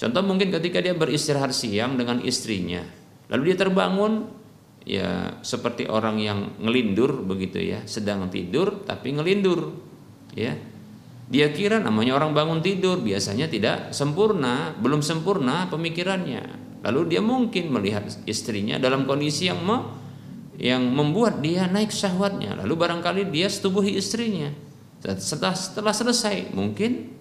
[0.00, 2.80] Contoh mungkin ketika dia beristirahat siang dengan istrinya,
[3.28, 4.32] lalu dia terbangun
[4.88, 9.76] ya seperti orang yang ngelindur begitu ya, sedang tidur tapi ngelindur
[10.32, 10.56] ya
[11.30, 16.42] dia kira namanya orang bangun tidur biasanya tidak sempurna, belum sempurna pemikirannya.
[16.82, 19.78] Lalu dia mungkin melihat istrinya dalam kondisi yang me,
[20.58, 22.58] yang membuat dia naik syahwatnya.
[22.58, 24.50] Lalu barangkali dia setubuhi istrinya.
[24.98, 27.14] Setelah setelah selesai mungkin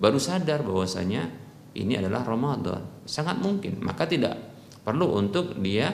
[0.00, 1.28] baru sadar bahwasanya
[1.76, 3.04] ini adalah Ramadan.
[3.06, 3.78] Sangat mungkin.
[3.82, 4.34] Maka tidak
[4.82, 5.92] perlu untuk dia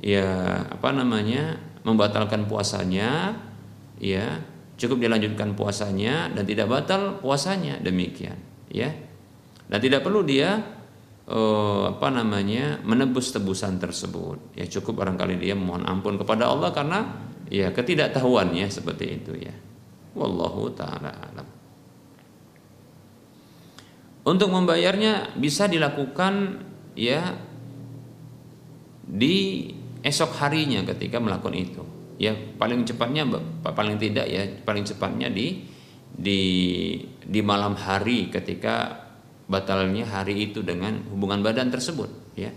[0.00, 3.36] ya apa namanya membatalkan puasanya
[4.00, 4.40] ya
[4.80, 8.36] cukup dilanjutkan puasanya dan tidak batal puasanya demikian
[8.72, 8.88] ya
[9.68, 10.56] dan tidak perlu dia
[11.28, 17.28] eh, apa namanya menebus tebusan tersebut ya cukup barangkali dia mohon ampun kepada Allah karena
[17.52, 19.52] ya ketidaktahuannya seperti itu ya
[20.14, 21.46] Wallahu taala alam.
[24.30, 26.62] Untuk membayarnya bisa dilakukan
[26.94, 27.34] ya
[29.02, 29.66] di
[30.06, 31.82] esok harinya ketika melakukan itu.
[32.22, 33.26] Ya paling cepatnya
[33.66, 35.66] paling tidak ya paling cepatnya di
[36.14, 36.40] di
[37.26, 39.02] di malam hari ketika
[39.50, 42.54] batalnya hari itu dengan hubungan badan tersebut ya.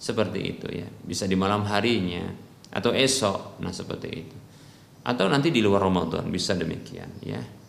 [0.00, 0.88] Seperti itu ya.
[1.04, 2.24] Bisa di malam harinya
[2.72, 3.60] atau esok.
[3.60, 4.36] Nah, seperti itu.
[5.04, 7.59] Atau nanti di luar Ramadan bisa demikian ya.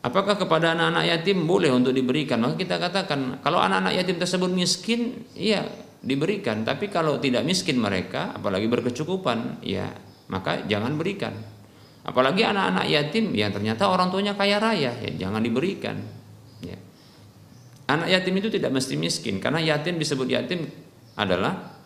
[0.00, 2.40] Apakah kepada anak-anak yatim boleh untuk diberikan?
[2.40, 5.68] Maka kita katakan kalau anak-anak yatim tersebut miskin, iya
[6.00, 6.64] diberikan.
[6.64, 9.92] Tapi kalau tidak miskin mereka, apalagi berkecukupan, ya
[10.32, 11.36] maka jangan berikan.
[12.00, 16.00] Apalagi anak-anak yatim yang ternyata orang tuanya kaya raya, ya jangan diberikan.
[16.64, 16.80] Ya.
[17.92, 20.64] Anak yatim itu tidak mesti miskin karena yatim disebut yatim
[21.12, 21.76] adalah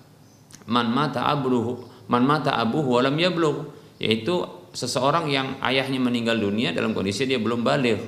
[0.71, 4.45] man mata abuhu man mata abuhu walam yablugh yaitu
[4.75, 8.01] seseorang yang ayahnya meninggal dunia dalam kondisi dia belum balik.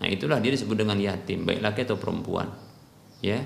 [0.00, 2.48] Nah, itulah dia disebut dengan yatim, baik laki atau perempuan.
[3.20, 3.44] Ya.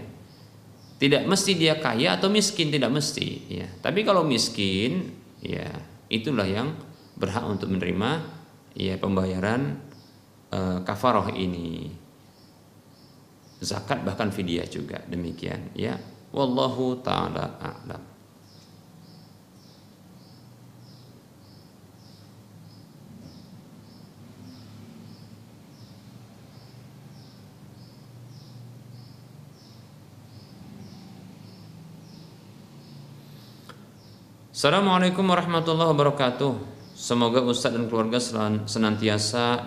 [1.03, 3.67] Tidak mesti dia kaya atau miskin, tidak mesti, ya.
[3.83, 5.11] Tapi kalau miskin,
[5.43, 5.67] ya,
[6.07, 6.79] itulah yang
[7.19, 8.23] berhak untuk menerima
[8.79, 9.83] ya pembayaran
[10.47, 11.91] e, kafaroh ini.
[13.59, 15.99] Zakat bahkan fidyah juga demikian, ya.
[16.31, 18.13] Wallahu taala a'lam.
[34.63, 36.55] Assalamualaikum warahmatullahi wabarakatuh.
[36.95, 38.23] Semoga Ustadz dan keluarga
[38.63, 39.59] senantiasa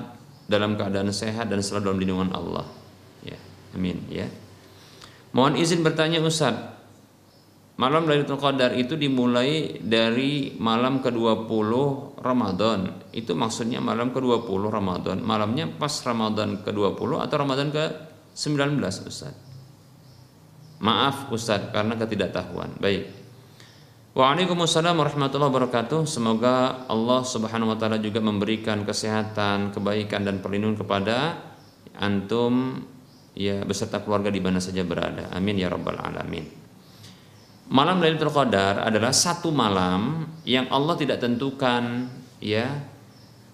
[0.48, 2.64] dalam keadaan sehat dan selalu dalam lindungan Allah.
[3.20, 3.36] Ya,
[3.76, 4.24] amin ya.
[5.36, 6.80] Mohon izin bertanya Ustadz.
[7.76, 11.72] Malam Lailatul Qadar itu dimulai dari malam ke-20
[12.24, 13.12] Ramadan.
[13.12, 15.20] Itu maksudnya malam ke-20 Ramadan.
[15.20, 19.43] Malamnya pas Ramadan ke-20 atau Ramadan ke-19 Ustadz?
[20.80, 22.80] Maaf Ustadz karena ketidaktahuan.
[22.80, 23.24] Baik.
[24.16, 26.07] Waalaikumsalam warahmatullahi wabarakatuh.
[26.07, 31.36] Semoga Allah Subhanahu wa taala juga memberikan kesehatan, kebaikan dan perlindungan kepada
[31.99, 32.80] antum
[33.36, 35.28] ya beserta keluarga di mana saja berada.
[35.36, 36.47] Amin ya rabbal alamin.
[37.68, 42.07] Malam Lailatul Qadar adalah satu malam yang Allah tidak tentukan
[42.39, 42.72] ya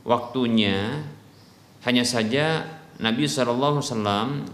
[0.05, 1.01] waktunya.
[1.89, 2.70] Hanya saja
[3.01, 3.82] Nabi SAW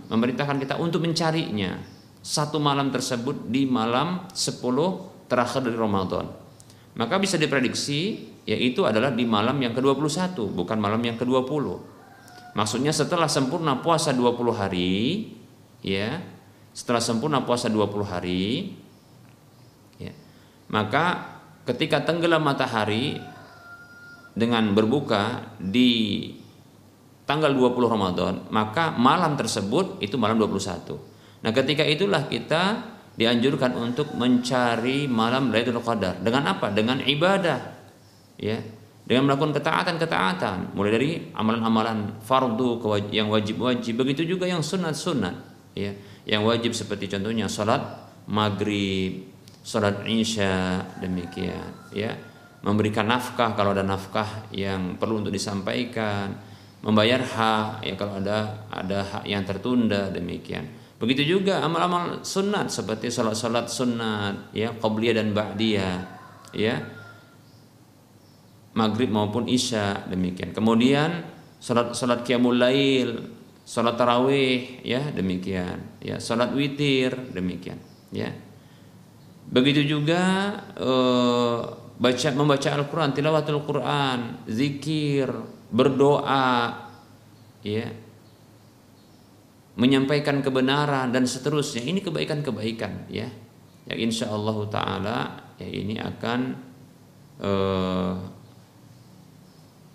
[0.08, 1.76] memerintahkan kita untuk mencarinya
[2.24, 6.26] satu malam tersebut di malam 10 terakhir dari Ramadan.
[6.98, 11.66] Maka bisa diprediksi yaitu adalah di malam yang ke-21, bukan malam yang ke-20.
[12.56, 15.30] Maksudnya setelah sempurna puasa 20 hari,
[15.84, 16.24] ya.
[16.72, 18.72] Setelah sempurna puasa 20 hari,
[20.00, 20.16] ya.
[20.72, 23.20] Maka ketika tenggelam matahari
[24.32, 26.24] dengan berbuka di
[27.28, 30.96] tanggal 20 Ramadan, maka malam tersebut itu malam 21.
[31.44, 36.22] Nah, ketika itulah kita dianjurkan untuk mencari malam Lailatul Qadar.
[36.22, 36.70] Dengan apa?
[36.70, 37.60] Dengan ibadah.
[38.38, 38.62] Ya.
[39.08, 45.36] Dengan melakukan ketaatan-ketaatan, mulai dari amalan-amalan fardu yang wajib-wajib, begitu juga yang sunat-sunat,
[45.80, 45.96] ya.
[46.28, 47.80] Yang wajib seperti contohnya salat
[48.28, 49.32] maghrib,
[49.64, 52.20] salat isya, demikian, ya.
[52.68, 56.36] Memberikan nafkah kalau ada nafkah yang perlu untuk disampaikan,
[56.84, 63.14] membayar hak ya kalau ada ada hak yang tertunda demikian Begitu juga amal-amal sunat seperti
[63.14, 65.98] salat-salat sunat, ya, qabliyah dan ba'diyah,
[66.58, 66.76] ya.
[68.74, 70.58] Maghrib maupun isya demikian.
[70.58, 71.22] Kemudian
[71.62, 73.30] salat salat qiyamul lail,
[73.62, 76.02] salat tarawih, ya, demikian.
[76.02, 77.78] Ya, salat witir demikian,
[78.10, 78.34] ya.
[79.54, 80.22] Begitu juga
[80.82, 81.62] uh,
[82.02, 85.30] baca membaca Al-Qur'an, tilawatul Qur'an, zikir,
[85.70, 86.90] berdoa,
[87.62, 88.07] ya
[89.78, 91.86] menyampaikan kebenaran dan seterusnya.
[91.86, 93.30] Ini kebaikan-kebaikan ya.
[93.88, 95.18] Yang insya Allah taala
[95.62, 96.40] ya ini akan
[97.40, 98.14] uh,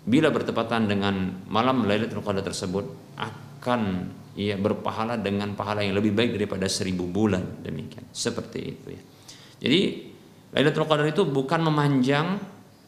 [0.03, 3.81] bila bertepatan dengan malam Lailatul Qadar tersebut akan
[4.33, 7.61] ya berpahala dengan pahala yang lebih baik daripada seribu bulan.
[7.61, 8.09] Demikian.
[8.09, 9.01] Seperti itu ya.
[9.63, 9.81] Jadi
[10.55, 12.39] Lailatul Qadar itu bukan memanjang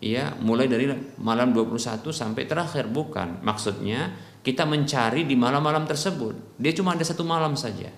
[0.03, 0.91] ya mulai dari
[1.21, 2.89] malam 21 sampai terakhir.
[2.89, 3.45] Bukan.
[3.45, 4.15] Maksudnya
[4.45, 6.61] kita mencari di malam-malam tersebut.
[6.61, 7.89] Dia cuma ada satu malam saja.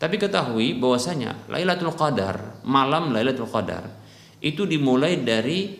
[0.00, 3.84] Tapi ketahui bahwasanya Lailatul Qadar, malam Lailatul Qadar
[4.40, 5.76] itu dimulai dari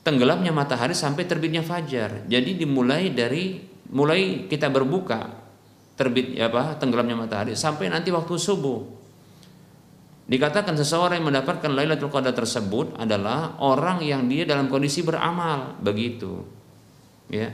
[0.00, 2.24] tenggelamnya matahari sampai terbitnya fajar.
[2.24, 3.60] Jadi dimulai dari
[3.92, 5.44] mulai kita berbuka
[6.00, 9.04] terbit apa tenggelamnya matahari sampai nanti waktu subuh.
[10.24, 16.40] Dikatakan seseorang yang mendapatkan Lailatul Qadar tersebut adalah orang yang dia dalam kondisi beramal, begitu.
[17.28, 17.52] Ya.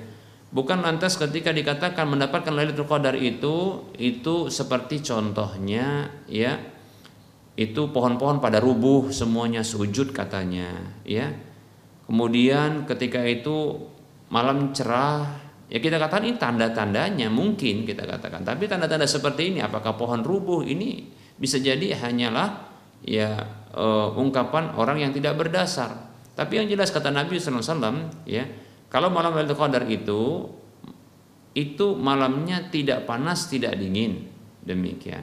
[0.51, 6.59] Bukan lantas ketika dikatakan mendapatkan Lailatul Qadar itu itu seperti contohnya ya
[7.55, 11.31] itu pohon-pohon pada rubuh semuanya sujud katanya ya.
[12.11, 13.79] Kemudian ketika itu
[14.35, 15.39] malam cerah
[15.71, 20.67] ya kita katakan ini tanda-tandanya mungkin kita katakan tapi tanda-tanda seperti ini apakah pohon rubuh
[20.67, 21.07] ini
[21.39, 22.67] bisa jadi hanyalah
[23.07, 23.39] ya
[23.79, 26.11] uh, ungkapan orang yang tidak berdasar.
[26.35, 28.43] Tapi yang jelas kata Nabi SAW ya
[28.91, 30.51] kalau malam Lailatul Qadar itu
[31.55, 34.27] itu malamnya tidak panas tidak dingin.
[34.61, 35.23] Demikian.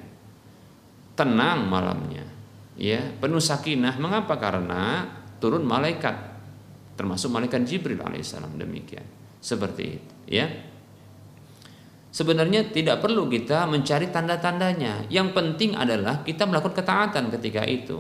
[1.20, 2.24] Tenang malamnya
[2.80, 3.04] ya.
[3.20, 4.00] Penuh sakinah.
[4.00, 4.40] Mengapa?
[4.40, 5.04] Karena
[5.44, 6.40] turun malaikat
[6.96, 8.56] termasuk malaikat Jibril alaihissalam.
[8.56, 9.04] Demikian.
[9.44, 10.48] Seperti itu ya.
[12.08, 15.12] Sebenarnya tidak perlu kita mencari tanda-tandanya.
[15.12, 18.00] Yang penting adalah kita melakukan ketaatan ketika itu.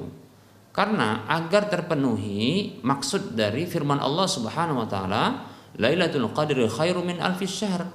[0.73, 5.23] Karena agar terpenuhi maksud dari firman Allah Subhanahu wa taala,
[5.77, 7.85] Lailatul Qadri khairu min alfi syahr.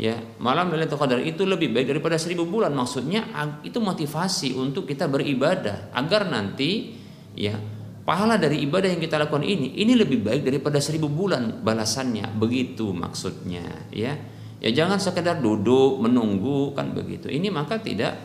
[0.00, 2.72] Ya, malam Lailatul Qadar itu lebih baik daripada seribu bulan.
[2.72, 3.26] Maksudnya
[3.60, 6.96] itu motivasi untuk kita beribadah agar nanti
[7.36, 7.58] ya
[8.00, 12.32] pahala dari ibadah yang kita lakukan ini ini lebih baik daripada seribu bulan balasannya.
[12.32, 14.16] Begitu maksudnya, ya.
[14.60, 17.28] Ya jangan sekedar duduk menunggu kan begitu.
[17.28, 18.16] Ini maka tidak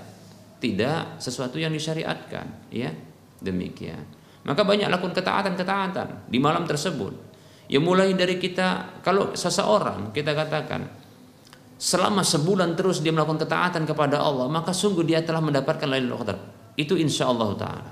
[0.63, 2.91] tidak sesuatu yang disyariatkan, ya.
[3.43, 4.03] Demikian.
[4.45, 7.25] Maka banyak lakukan ketaatan-ketaatan di malam tersebut.
[7.66, 10.86] Ya mulai dari kita kalau seseorang kita katakan
[11.82, 16.38] selama sebulan terus dia melakukan ketaatan kepada Allah, maka sungguh dia telah mendapatkan Lailatul Qadar.
[16.78, 17.91] Itu insya Allah taala.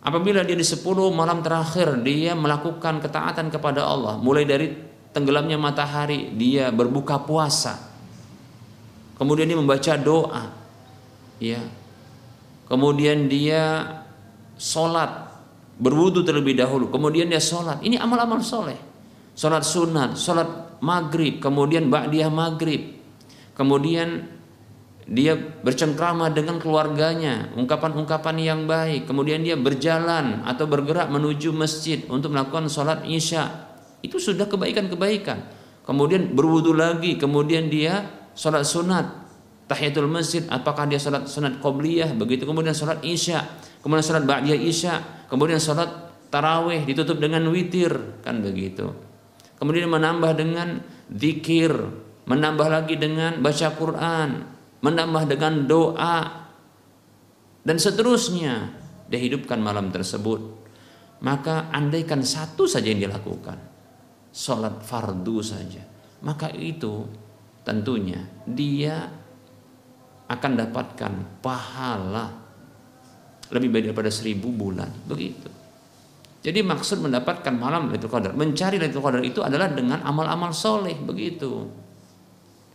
[0.00, 0.80] Apabila dia di 10
[1.12, 7.90] malam terakhir dia melakukan ketaatan kepada Allah, mulai dari tenggelamnya matahari dia berbuka puasa
[9.18, 10.54] kemudian dia membaca doa
[11.42, 11.60] ya
[12.70, 13.84] kemudian dia
[14.54, 15.29] sholat
[15.80, 16.92] berwudu terlebih dahulu.
[16.92, 17.80] Kemudian dia sholat.
[17.80, 18.76] Ini amal-amal soleh.
[19.32, 23.00] Sholat sunat sholat maghrib kemudian ba'diyah maghrib.
[23.56, 24.28] Kemudian
[25.10, 29.10] dia bercengkrama dengan keluarganya, ungkapan-ungkapan yang baik.
[29.10, 33.68] Kemudian dia berjalan atau bergerak menuju masjid untuk melakukan sholat isya.
[34.04, 35.58] Itu sudah kebaikan-kebaikan.
[35.82, 38.06] Kemudian berwudu lagi, kemudian dia
[38.38, 39.10] sholat sunat,
[39.66, 42.46] tahiyatul masjid, apakah dia sholat sunat qobliyah, begitu.
[42.46, 43.42] Kemudian sholat isya,
[43.82, 45.88] kemudian sholat ba'diyah isya, kemudian sholat
[46.28, 48.90] tarawih ditutup dengan witir, kan begitu.
[49.56, 51.72] Kemudian menambah dengan zikir,
[52.26, 54.30] menambah lagi dengan baca Quran,
[54.82, 56.18] menambah dengan doa,
[57.62, 58.76] dan seterusnya.
[59.10, 60.60] Dia hidupkan malam tersebut.
[61.20, 63.58] Maka andaikan satu saja yang dilakukan,
[64.32, 67.08] sholat fardu saja maka itu
[67.64, 69.08] tentunya dia
[70.30, 71.12] akan dapatkan
[71.42, 72.26] pahala
[73.50, 74.88] lebih baik daripada seribu bulan.
[75.06, 75.60] Begitu.
[76.40, 81.68] Jadi maksud mendapatkan malam Lailatul Qadar mencari Lailatul Qadar itu adalah dengan amal-amal soleh begitu.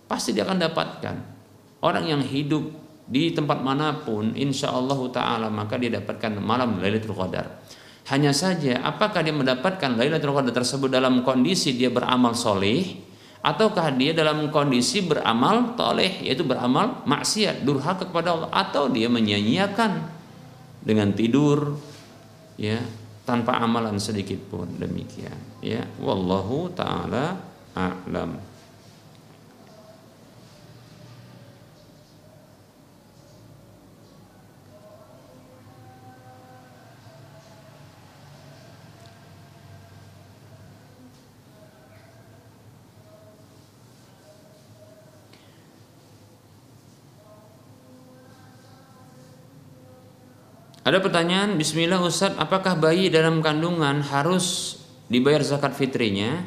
[0.06, 1.16] Pasti dia akan dapatkan.
[1.82, 2.62] Orang yang hidup
[3.10, 7.66] di tempat mana pun insya Allah taala maka dia dapatkan malam Lailatul Qadar.
[8.06, 13.02] Hanya saja apakah dia mendapatkan Lailatul Qadar tersebut dalam kondisi dia beramal soleh
[13.42, 20.15] ataukah dia dalam kondisi beramal toleh yaitu beramal maksiat durhaka kepada Allah atau dia menyanyiakan
[20.86, 21.76] dengan tidur
[22.62, 22.78] ya
[23.26, 25.82] tanpa amalan sedikit pun demikian ya.
[25.98, 27.42] Wallahu taala
[27.74, 28.55] a'lam
[50.86, 54.78] Ada pertanyaan, Bismillah Ustaz, apakah bayi dalam kandungan harus
[55.10, 56.46] dibayar zakat fitrinya?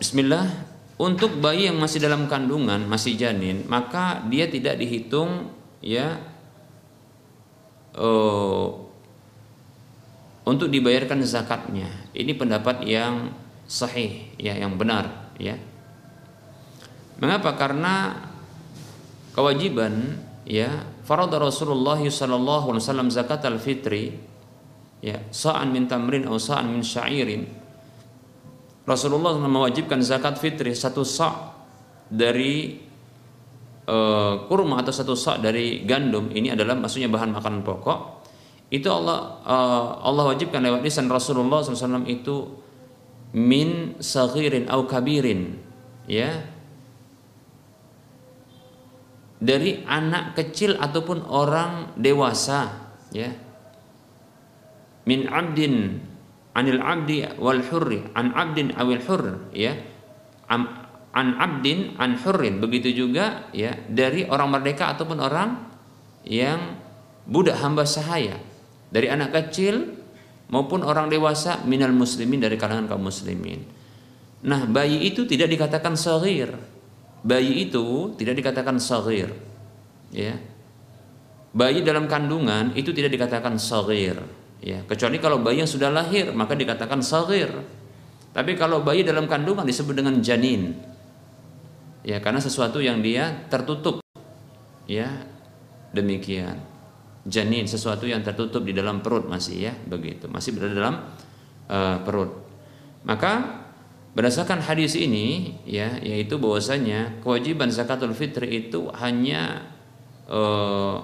[0.00, 0.48] Bismillah,
[0.96, 5.52] untuk bayi yang masih dalam kandungan, masih janin, maka dia tidak dihitung
[5.84, 6.24] ya
[8.00, 8.72] uh,
[10.48, 11.92] untuk dibayarkan zakatnya.
[12.16, 13.28] Ini pendapat yang
[13.68, 15.60] sahih, ya, yang benar, ya.
[17.20, 17.60] Mengapa?
[17.60, 18.24] Karena
[19.36, 20.16] kewajiban
[20.48, 24.16] ya farada Rasulullah sallallahu alaihi wasallam zakat al-fitri
[25.04, 27.44] ya sa'an min tamrin atau sa'an min sya'irin.
[28.88, 31.52] Rasulullah mewajibkan zakat fitri satu sa'
[32.08, 32.80] dari
[33.92, 36.32] uh, kurma atau satu sa' dari gandum.
[36.32, 38.24] Ini adalah maksudnya bahan makanan pokok.
[38.72, 42.56] Itu Allah uh, Allah wajibkan lewat lisan Rasulullah SAW itu
[43.36, 45.60] min saghirin au kabirin
[46.08, 46.40] ya
[49.42, 53.26] dari anak kecil ataupun orang dewasa ya.
[55.02, 55.98] Min abdin
[56.54, 59.74] anil abdi wal hurri an abdin awil hurr ya.
[60.46, 65.58] An, an abdin an hurrin begitu juga ya dari orang merdeka ataupun orang
[66.22, 66.78] yang
[67.26, 68.38] budak hamba sahaya
[68.94, 69.98] dari anak kecil
[70.54, 73.66] maupun orang dewasa minal muslimin dari kalangan kaum muslimin.
[74.46, 76.54] Nah bayi itu tidak dikatakan sahir
[77.22, 79.30] bayi itu tidak dikatakan sahir
[80.10, 80.36] ya
[81.54, 84.18] bayi dalam kandungan itu tidak dikatakan sahir
[84.62, 87.50] Ya, kecuali kalau bayi yang sudah lahir maka dikatakan sagir.
[88.30, 90.78] Tapi kalau bayi dalam kandungan disebut dengan janin.
[92.06, 93.98] Ya, karena sesuatu yang dia tertutup.
[94.86, 95.26] Ya,
[95.90, 96.62] demikian.
[97.26, 100.30] Janin sesuatu yang tertutup di dalam perut masih ya, begitu.
[100.30, 100.94] Masih berada dalam
[101.66, 102.30] uh, perut.
[103.02, 103.61] Maka
[104.12, 109.64] berdasarkan hadis ini ya, yaitu bahwasanya kewajiban zakatul fitri itu hanya
[110.28, 111.00] uh,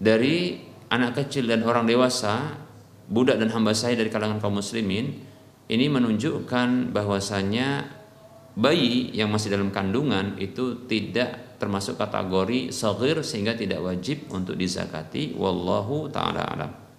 [0.00, 0.58] dari
[0.90, 2.58] anak kecil dan orang dewasa,
[3.06, 5.22] budak dan hamba saya dari kalangan kaum muslimin,
[5.70, 7.86] ini menunjukkan bahwasanya
[8.58, 15.38] bayi yang masih dalam kandungan itu tidak termasuk kategori sagir sehingga tidak wajib untuk dizakati
[15.38, 16.89] wallahu taala alam.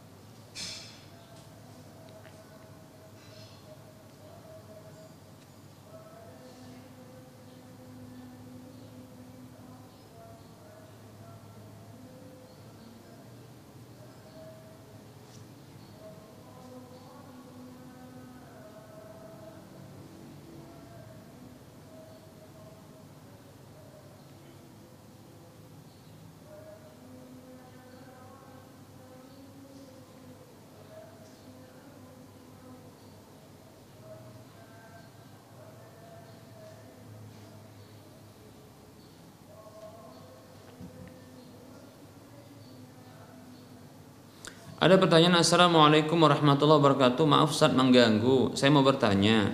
[44.82, 49.54] Ada pertanyaan Assalamualaikum warahmatullahi wabarakatuh Maaf Ustaz mengganggu Saya mau bertanya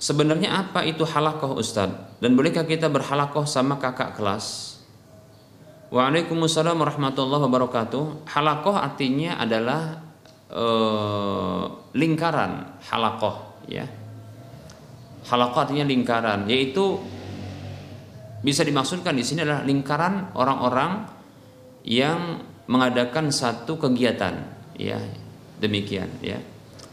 [0.00, 1.92] Sebenarnya apa itu halakoh Ustaz?
[2.16, 4.80] Dan bolehkah kita berhalakoh sama kakak kelas?
[5.92, 10.00] Waalaikumsalam warahmatullahi wabarakatuh Halakoh artinya adalah
[10.48, 13.84] uh, lingkaran halakoh ya.
[15.28, 17.20] Halakoh artinya lingkaran Yaitu
[18.42, 21.06] bisa dimaksudkan di sini adalah lingkaran orang-orang
[21.86, 24.34] yang mengadakan satu kegiatan
[24.74, 24.98] ya
[25.62, 26.42] demikian ya.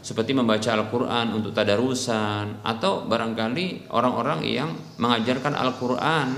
[0.00, 6.28] Seperti membaca Al-Qur'an untuk tadarusan atau barangkali orang-orang yang mengajarkan Al-Qur'an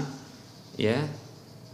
[0.81, 0.99] ya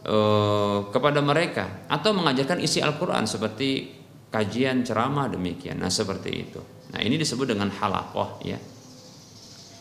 [0.05, 3.97] eh, kepada mereka atau mengajarkan isi Al-Qur'an seperti
[4.29, 5.81] kajian ceramah demikian.
[5.81, 6.61] Nah seperti itu.
[6.93, 8.61] Nah ini disebut dengan halakoh ya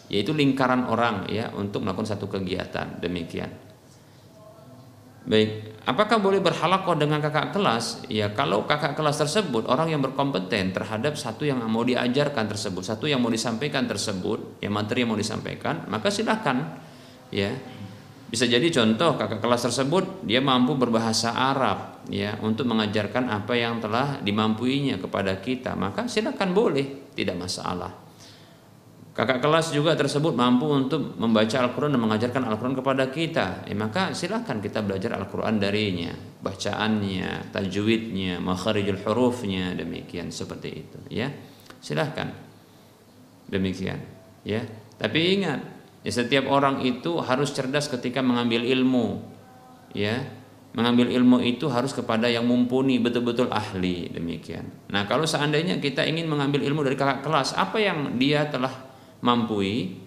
[0.07, 3.67] yaitu lingkaran orang ya untuk melakukan satu kegiatan demikian.
[5.27, 8.07] Baik, apakah boleh berhalakoh dengan kakak kelas?
[8.07, 13.11] Ya, kalau kakak kelas tersebut orang yang berkompeten terhadap satu yang mau diajarkan tersebut, satu
[13.11, 16.79] yang mau disampaikan tersebut, yang materi yang mau disampaikan, maka silahkan
[17.27, 17.51] ya.
[18.27, 23.83] Bisa jadi contoh kakak kelas tersebut dia mampu berbahasa Arab ya untuk mengajarkan apa yang
[23.83, 28.06] telah dimampuinya kepada kita, maka silahkan boleh, tidak masalah.
[29.17, 33.65] Kakak kelas juga tersebut mampu untuk membaca Al-Quran dan mengajarkan Al-Quran kepada kita.
[33.65, 36.13] Eh, maka silahkan kita belajar Al-Quran darinya.
[36.45, 40.97] Bacaannya, tajwidnya, makharijul hurufnya, demikian seperti itu.
[41.09, 41.33] Ya,
[41.81, 42.29] silahkan.
[43.49, 43.97] Demikian.
[44.45, 44.69] Ya,
[45.01, 45.65] tapi ingat,
[46.05, 49.25] ya, setiap orang itu harus cerdas ketika mengambil ilmu.
[49.97, 50.29] Ya,
[50.77, 54.69] mengambil ilmu itu harus kepada yang mumpuni betul-betul ahli demikian.
[54.93, 58.86] Nah kalau seandainya kita ingin mengambil ilmu dari kakak kelas, apa yang dia telah
[59.21, 59.97] mampui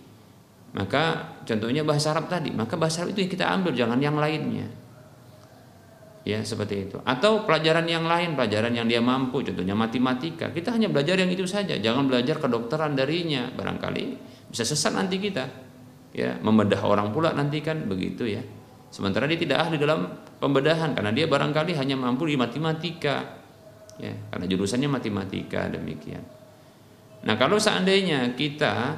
[0.71, 4.69] maka contohnya bahasa Arab tadi maka bahasa Arab itu yang kita ambil jangan yang lainnya.
[6.21, 7.01] Ya seperti itu.
[7.03, 10.53] Atau pelajaran yang lain pelajaran yang dia mampu contohnya matematika.
[10.53, 13.51] Kita hanya belajar yang itu saja jangan belajar kedokteran darinya.
[13.51, 14.21] Barangkali
[14.53, 15.49] bisa sesat nanti kita.
[16.13, 18.45] Ya membedah orang pula nanti kan begitu ya.
[18.93, 23.41] Sementara dia tidak ahli dalam pembedahan karena dia barangkali hanya mampu di matematika.
[23.97, 26.40] Ya karena jurusannya matematika demikian
[27.21, 28.97] Nah kalau seandainya kita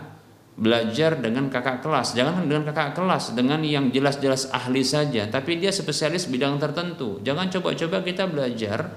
[0.52, 5.72] belajar dengan kakak kelas, jangan dengan kakak kelas, dengan yang jelas-jelas ahli saja, tapi dia
[5.72, 7.18] spesialis bidang tertentu.
[7.24, 8.92] Jangan coba-coba kita belajar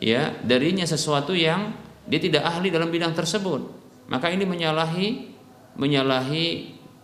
[0.00, 1.72] ya darinya sesuatu yang
[2.04, 3.80] dia tidak ahli dalam bidang tersebut.
[4.10, 5.08] Maka ini menyalahi
[5.78, 6.46] menyalahi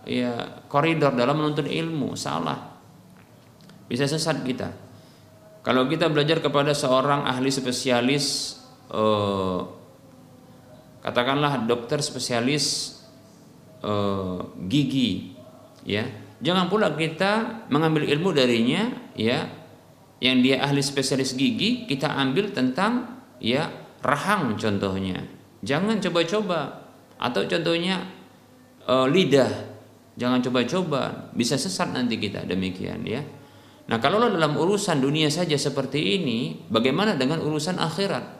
[0.06, 2.78] ya koridor dalam menuntut ilmu, salah.
[3.86, 4.70] Bisa sesat kita.
[5.66, 8.58] Kalau kita belajar kepada seorang ahli spesialis
[8.90, 9.60] eh,
[11.06, 12.98] katakanlah dokter spesialis
[13.86, 15.38] uh, gigi
[15.86, 16.02] ya.
[16.42, 19.46] Jangan pula kita mengambil ilmu darinya ya.
[20.18, 23.70] Yang dia ahli spesialis gigi kita ambil tentang ya
[24.02, 25.22] rahang contohnya.
[25.62, 26.90] Jangan coba-coba.
[27.16, 28.02] Atau contohnya
[28.90, 29.48] uh, lidah.
[30.18, 31.30] Jangan coba-coba.
[31.32, 33.22] Bisa sesat nanti kita demikian ya.
[33.86, 38.35] Nah kalau dalam urusan dunia saja seperti ini bagaimana dengan urusan akhirat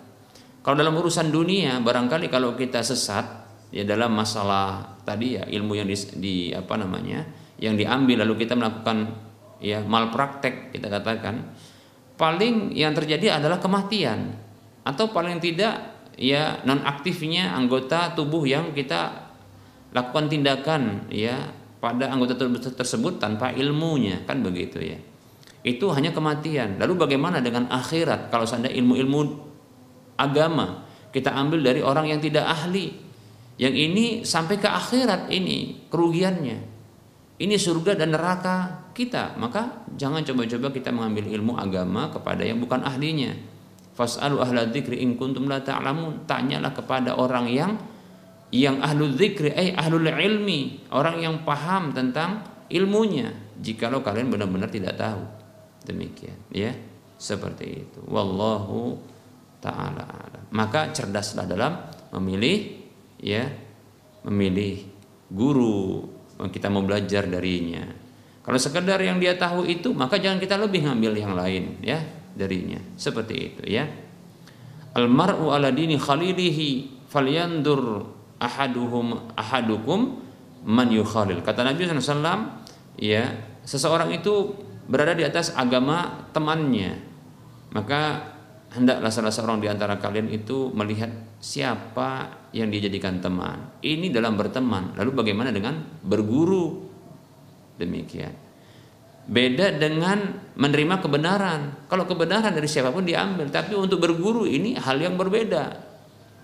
[0.67, 5.87] kalau dalam urusan dunia barangkali kalau kita sesat ya dalam masalah tadi ya ilmu yang
[5.87, 7.23] di, di apa namanya
[7.63, 9.15] yang diambil lalu kita melakukan
[9.63, 11.55] ya malpraktek kita katakan
[12.17, 14.35] paling yang terjadi adalah kematian.
[14.83, 19.29] Atau paling tidak ya non aktifnya anggota tubuh yang kita
[19.93, 22.35] lakukan tindakan ya pada anggota
[22.73, 24.25] tersebut tanpa ilmunya.
[24.25, 24.99] Kan begitu ya.
[25.63, 26.81] Itu hanya kematian.
[26.81, 28.33] Lalu bagaimana dengan akhirat?
[28.33, 29.21] Kalau seandainya ilmu-ilmu
[30.17, 30.85] agama.
[31.13, 32.93] Kita ambil dari orang yang tidak ahli.
[33.57, 36.77] Yang ini sampai ke akhirat ini kerugiannya.
[37.37, 39.37] Ini surga dan neraka kita.
[39.41, 43.33] Maka jangan coba-coba kita mengambil ilmu agama kepada yang bukan ahlinya.
[43.97, 46.29] Fasalu ahla dzikri in kuntum la ta'lamun.
[46.29, 47.81] Tanyalah kepada orang yang
[48.53, 50.93] yang ahlu zikri eh ahlul ilmi.
[50.93, 53.33] Orang yang paham tentang ilmunya.
[53.57, 55.25] Jikalau kalian benar-benar tidak tahu.
[55.89, 56.77] Demikian ya.
[57.17, 58.01] Seperti itu.
[58.05, 59.01] Wallahu
[59.67, 60.07] taala
[60.55, 61.75] maka cerdaslah dalam
[62.15, 62.87] memilih
[63.19, 63.51] ya
[64.23, 64.87] memilih
[65.27, 66.07] guru
[66.39, 67.83] kita mau belajar darinya
[68.47, 71.99] kalau sekedar yang dia tahu itu maka jangan kita lebih ngambil yang lain ya
[72.39, 73.91] darinya seperti itu ya
[74.95, 78.07] almaru ala dini khalilihi falyandur
[78.39, 80.27] ahaduhum ahadukum
[80.67, 81.41] man yukhalil.
[81.47, 82.67] Kata Nabi SAW,
[82.99, 84.53] ya seseorang itu
[84.91, 86.99] berada di atas agama temannya.
[87.71, 88.35] Maka
[88.77, 91.09] hendaklah salah seorang di antara kalian itu melihat
[91.41, 93.81] siapa yang dijadikan teman.
[93.81, 94.95] Ini dalam berteman.
[94.95, 96.85] Lalu bagaimana dengan berguru?
[97.81, 98.33] Demikian.
[99.27, 101.91] Beda dengan menerima kebenaran.
[101.91, 105.83] Kalau kebenaran dari siapa pun diambil, tapi untuk berguru ini hal yang berbeda.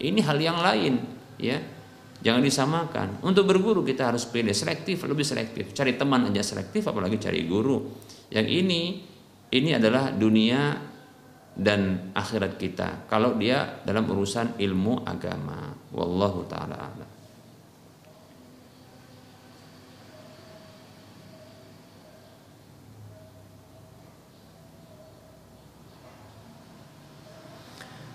[0.03, 0.99] Ini hal yang lain,
[1.39, 1.63] ya.
[2.23, 3.09] Jangan disamakan.
[3.23, 5.71] Untuk berguru kita harus pilih selektif, lebih selektif.
[5.75, 7.87] Cari teman aja selektif, apalagi cari guru.
[8.31, 8.83] Yang ini,
[9.55, 10.92] ini adalah dunia
[11.53, 13.09] dan akhirat kita.
[13.09, 15.77] Kalau dia dalam urusan ilmu agama.
[15.93, 17.11] Wallahu taala a'lam.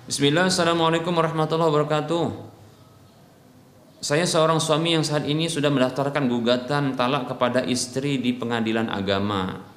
[0.08, 2.26] Bismillah, Assalamualaikum warahmatullahi wabarakatuh.
[4.00, 9.68] Saya seorang suami yang saat ini sudah mendaftarkan gugatan talak kepada istri di pengadilan agama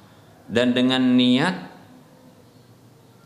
[0.47, 1.70] dan dengan niat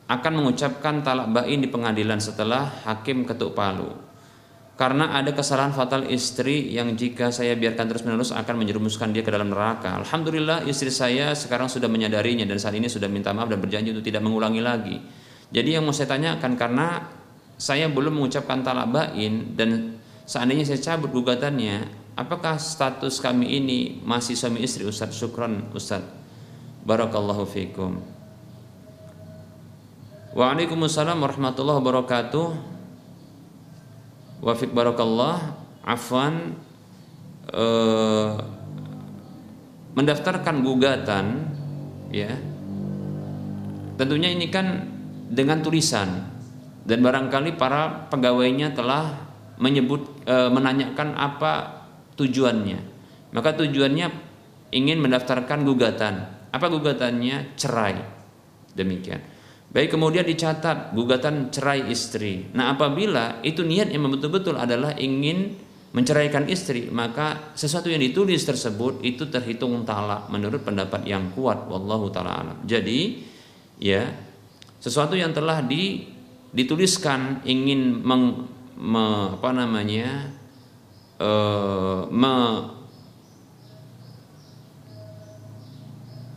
[0.05, 3.89] akan mengucapkan talak bain di pengadilan setelah hakim ketuk palu.
[4.75, 9.55] Karena ada kesalahan fatal istri yang jika saya biarkan terus-menerus akan menjerumuskan dia ke dalam
[9.55, 10.03] neraka.
[10.03, 14.03] Alhamdulillah istri saya sekarang sudah menyadarinya dan saat ini sudah minta maaf dan berjanji untuk
[14.03, 14.99] tidak mengulangi lagi.
[15.49, 17.07] Jadi yang mau saya tanyakan karena
[17.55, 19.95] saya belum mengucapkan talak bain dan
[20.25, 21.85] Seandainya saya cabut gugatannya,
[22.17, 25.13] apakah status kami ini masih suami istri Ustaz?
[25.13, 26.01] Syukran Ustaz.
[26.81, 28.01] Barakallahu fiikum.
[30.35, 32.47] Waalaikumsalam warahmatullahi wabarakatuh.
[34.43, 35.63] Wafik barakallah.
[35.79, 36.59] Afwan
[37.55, 38.31] eh,
[39.95, 41.55] mendaftarkan gugatan
[42.11, 42.35] ya.
[43.95, 44.91] Tentunya ini kan
[45.31, 46.27] dengan tulisan
[46.83, 49.23] dan barangkali para pegawainya telah
[49.55, 51.81] menyebut e, menanyakan apa
[52.19, 52.79] tujuannya.
[53.31, 54.11] Maka tujuannya
[54.75, 56.27] ingin mendaftarkan gugatan.
[56.51, 57.55] Apa gugatannya?
[57.55, 57.95] Cerai.
[58.75, 59.34] Demikian.
[59.75, 62.47] Baik kemudian dicatat gugatan cerai istri.
[62.55, 65.51] Nah apabila itu niat yang betul-betul adalah ingin
[65.91, 71.67] menceraikan istri, maka sesuatu yang ditulis tersebut itu terhitung talak menurut pendapat yang kuat.
[71.67, 72.57] Wallahu taala alam.
[72.63, 73.19] Jadi
[73.83, 74.15] ya
[74.79, 76.07] sesuatu yang telah di,
[76.55, 78.47] dituliskan ingin meng,
[78.79, 80.31] me, apa namanya
[81.19, 81.31] e,
[82.15, 82.35] me,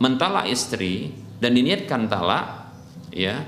[0.03, 2.58] mentalak istri dan diniatkan talak
[3.13, 3.45] ya.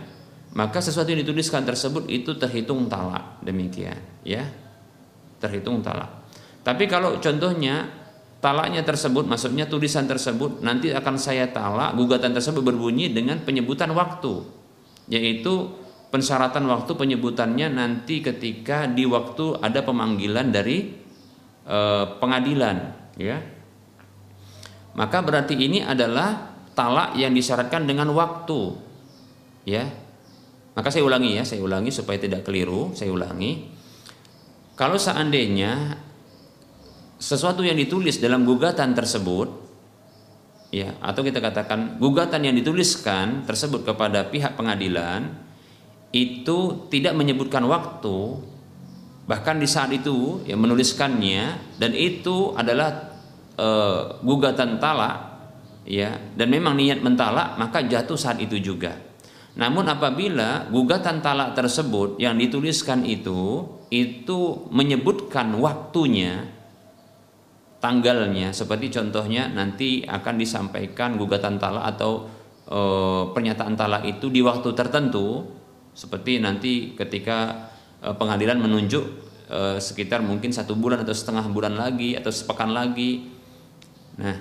[0.51, 3.39] Maka sesuatu yang dituliskan tersebut itu terhitung talak.
[3.39, 3.95] Demikian.
[4.27, 4.51] Ya.
[5.39, 6.27] Terhitung talak.
[6.61, 7.87] Tapi kalau contohnya
[8.43, 14.43] talaknya tersebut maksudnya tulisan tersebut nanti akan saya talak gugatan tersebut berbunyi dengan penyebutan waktu.
[15.07, 15.71] Yaitu
[16.11, 20.91] pensyaratan waktu penyebutannya nanti ketika di waktu ada pemanggilan dari
[21.63, 21.77] e,
[22.19, 22.77] pengadilan.
[23.15, 23.39] Ya.
[24.99, 28.90] Maka berarti ini adalah talak yang disyaratkan dengan waktu
[29.67, 29.85] ya.
[30.71, 33.67] Maka saya ulangi ya saya ulangi supaya tidak keliru saya ulangi.
[34.79, 35.99] Kalau seandainya
[37.21, 39.61] sesuatu yang ditulis dalam gugatan tersebut
[40.73, 45.29] ya atau kita katakan gugatan yang dituliskan tersebut kepada pihak pengadilan
[46.15, 48.41] itu tidak menyebutkan waktu
[49.29, 53.13] bahkan di saat itu yang menuliskannya dan itu adalah
[53.53, 53.67] e,
[54.25, 55.45] gugatan talak
[55.85, 58.97] ya dan memang niat mentalak maka jatuh saat itu juga
[59.51, 66.47] namun apabila gugatan talak tersebut yang dituliskan itu itu menyebutkan waktunya
[67.83, 72.31] tanggalnya seperti contohnya nanti akan disampaikan gugatan talak atau
[72.63, 72.79] e,
[73.35, 75.43] pernyataan talak itu di waktu tertentu
[75.91, 77.67] seperti nanti ketika
[78.03, 79.03] uh, pengadilan menunjuk
[79.51, 83.27] uh, sekitar mungkin satu bulan atau setengah bulan lagi atau sepekan lagi.
[84.19, 84.37] Nah,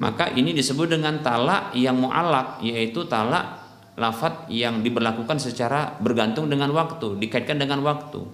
[0.00, 3.61] maka ini disebut dengan talak yang mu'alak yaitu talak
[3.96, 8.24] lafat yang diberlakukan secara bergantung dengan waktu, dikaitkan dengan waktu.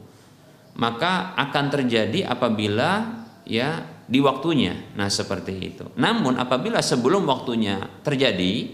[0.79, 4.95] Maka akan terjadi apabila ya di waktunya.
[4.95, 5.85] Nah, seperti itu.
[5.99, 8.71] Namun apabila sebelum waktunya terjadi,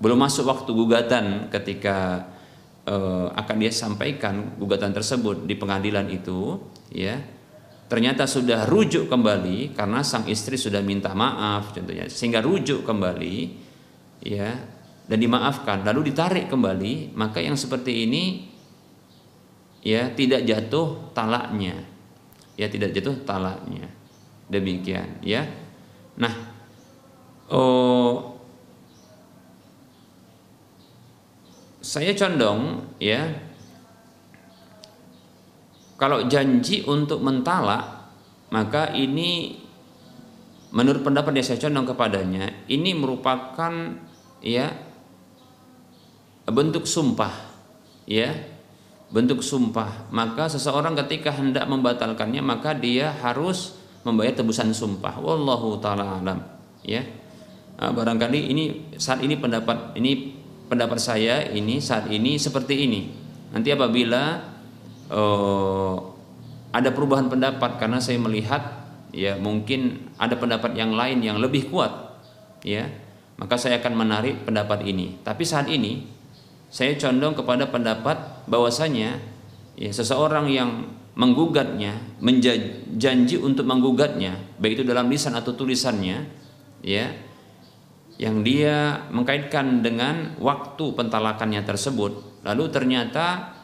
[0.00, 2.26] belum masuk waktu gugatan ketika
[2.88, 6.56] uh, akan dia sampaikan gugatan tersebut di pengadilan itu
[6.88, 7.20] ya
[7.90, 13.36] ternyata sudah rujuk kembali karena sang istri sudah minta maaf contohnya sehingga rujuk kembali
[14.24, 14.56] ya
[15.10, 18.46] dan dimaafkan lalu ditarik kembali maka yang seperti ini
[19.82, 21.82] ya tidak jatuh talaknya.
[22.54, 23.90] Ya tidak jatuh talaknya.
[24.46, 25.50] Demikian ya.
[26.14, 26.34] Nah
[27.50, 28.38] oh
[31.82, 33.34] saya condong ya
[35.98, 38.14] kalau janji untuk mentalak
[38.54, 39.58] maka ini
[40.70, 43.74] menurut pendapat yang saya condong kepadanya ini merupakan
[44.38, 44.89] ya
[46.52, 47.32] bentuk sumpah
[48.06, 48.30] ya.
[49.10, 50.06] Bentuk sumpah.
[50.14, 53.74] Maka seseorang ketika hendak membatalkannya maka dia harus
[54.06, 55.18] membayar tebusan sumpah.
[55.18, 56.38] Wallahu taala alam
[56.86, 57.02] ya.
[57.80, 58.64] Nah, barangkali ini
[59.00, 60.36] saat ini pendapat ini
[60.68, 63.00] pendapat saya ini saat ini seperti ini.
[63.50, 64.38] Nanti apabila
[65.10, 65.96] uh,
[66.70, 68.62] ada perubahan pendapat karena saya melihat
[69.10, 72.20] ya mungkin ada pendapat yang lain yang lebih kuat
[72.62, 72.86] ya.
[73.40, 75.16] Maka saya akan menarik pendapat ini.
[75.24, 76.19] Tapi saat ini
[76.70, 79.18] saya condong kepada pendapat bahwasanya
[79.74, 80.86] ya seseorang yang
[81.18, 86.30] menggugatnya menjanji untuk menggugatnya baik itu dalam lisan atau tulisannya
[86.86, 87.10] ya
[88.16, 93.56] yang dia mengkaitkan dengan waktu pentalakannya tersebut lalu ternyata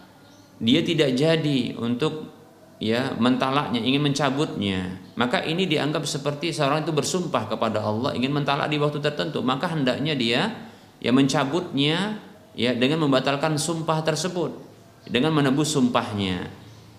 [0.59, 2.35] dia tidak jadi untuk
[2.83, 8.69] ya mentalaknya ingin mencabutnya maka ini dianggap seperti seorang itu bersumpah kepada Allah ingin mentalak
[8.69, 10.43] di waktu tertentu maka hendaknya dia
[11.01, 12.21] ya mencabutnya
[12.57, 14.51] ya dengan membatalkan sumpah tersebut
[15.07, 16.51] dengan menebus sumpahnya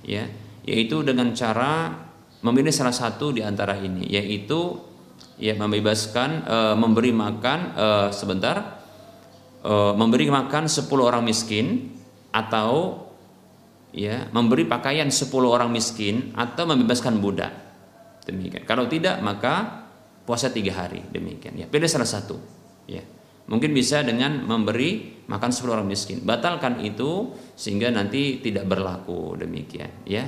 [0.05, 0.29] ya
[0.63, 2.05] yaitu dengan cara
[2.45, 4.77] memilih salah satu di antara ini yaitu
[5.41, 8.79] ya membebaskan e, memberi makan e, sebentar
[9.65, 11.97] e, memberi makan 10 orang miskin
[12.29, 13.05] atau
[13.93, 17.53] ya memberi pakaian 10 orang miskin atau membebaskan budak.
[18.27, 18.67] Demikian.
[18.67, 19.87] Kalau tidak maka
[20.27, 20.99] puasa tiga hari.
[21.09, 21.55] Demikian.
[21.55, 22.35] Ya pilih salah satu.
[22.85, 23.01] Ya.
[23.47, 26.23] Mungkin bisa dengan memberi makan 10 orang miskin.
[26.23, 30.23] Batalkan itu sehingga nanti tidak berlaku demikian ya.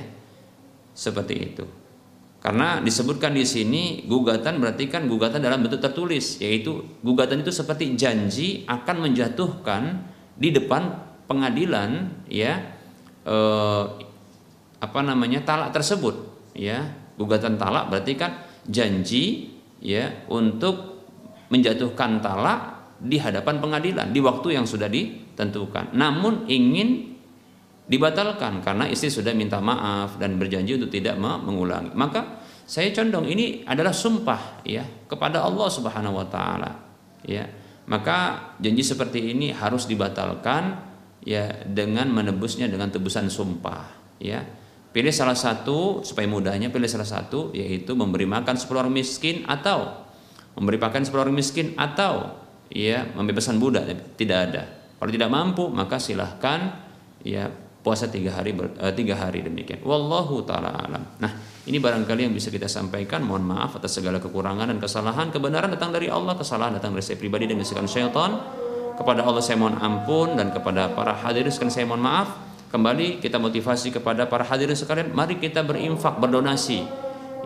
[0.92, 1.64] Seperti itu.
[2.40, 7.92] Karena disebutkan di sini gugatan berarti kan gugatan dalam bentuk tertulis, yaitu gugatan itu seperti
[8.00, 10.08] janji akan menjatuhkan
[10.40, 10.88] di depan
[11.28, 12.56] pengadilan ya
[13.28, 13.84] eh,
[14.80, 16.16] apa namanya talak tersebut
[16.56, 16.96] ya.
[17.20, 19.52] Gugatan talak berarti kan janji
[19.84, 21.04] ya untuk
[21.52, 25.96] menjatuhkan talak di hadapan pengadilan di waktu yang sudah ditentukan.
[25.96, 27.16] Namun ingin
[27.90, 31.90] dibatalkan karena istri sudah minta maaf dan berjanji untuk tidak mengulangi.
[31.96, 36.70] Maka saya condong ini adalah sumpah ya kepada Allah Subhanahu wa taala.
[37.26, 37.50] Ya.
[37.90, 40.78] Maka janji seperti ini harus dibatalkan
[41.26, 44.46] ya dengan menebusnya dengan tebusan sumpah ya.
[44.90, 50.06] Pilih salah satu supaya mudahnya pilih salah satu yaitu memberi makan 10 orang miskin atau
[50.58, 52.38] memberi pakaian 10 orang miskin atau
[52.70, 53.84] ya membebaskan budak
[54.14, 54.62] tidak ada.
[54.96, 56.80] Kalau tidak mampu maka silahkan
[57.26, 59.80] ya puasa tiga hari ber, uh, tiga hari demikian.
[59.82, 61.02] Wallahu taala alam.
[61.18, 61.32] Nah,
[61.64, 63.24] ini barangkali yang bisa kita sampaikan.
[63.24, 65.32] Mohon maaf atas segala kekurangan dan kesalahan.
[65.32, 68.36] Kebenaran datang dari Allah, kesalahan datang dari saya pribadi dan bisikan syaitan.
[69.00, 72.28] Kepada Allah saya mohon ampun dan kepada para hadirin sekalian saya mohon maaf.
[72.70, 76.86] Kembali kita motivasi kepada para hadirin sekalian, mari kita berinfak, berdonasi.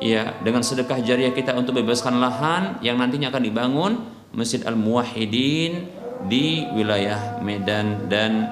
[0.02, 3.92] Ya, dengan sedekah jariah kita untuk bebaskan lahan yang nantinya akan dibangun
[4.34, 5.86] Masjid Al-Muwahhidin
[6.26, 8.50] di wilayah Medan dan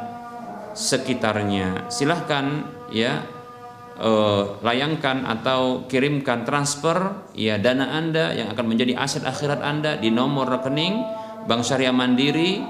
[0.73, 1.93] sekitarnya.
[1.93, 2.65] Silahkan
[2.95, 3.21] ya
[4.01, 10.09] uh, layangkan atau kirimkan transfer ya dana Anda yang akan menjadi aset akhirat Anda di
[10.09, 11.05] nomor rekening
[11.45, 12.63] Bank Syariah Mandiri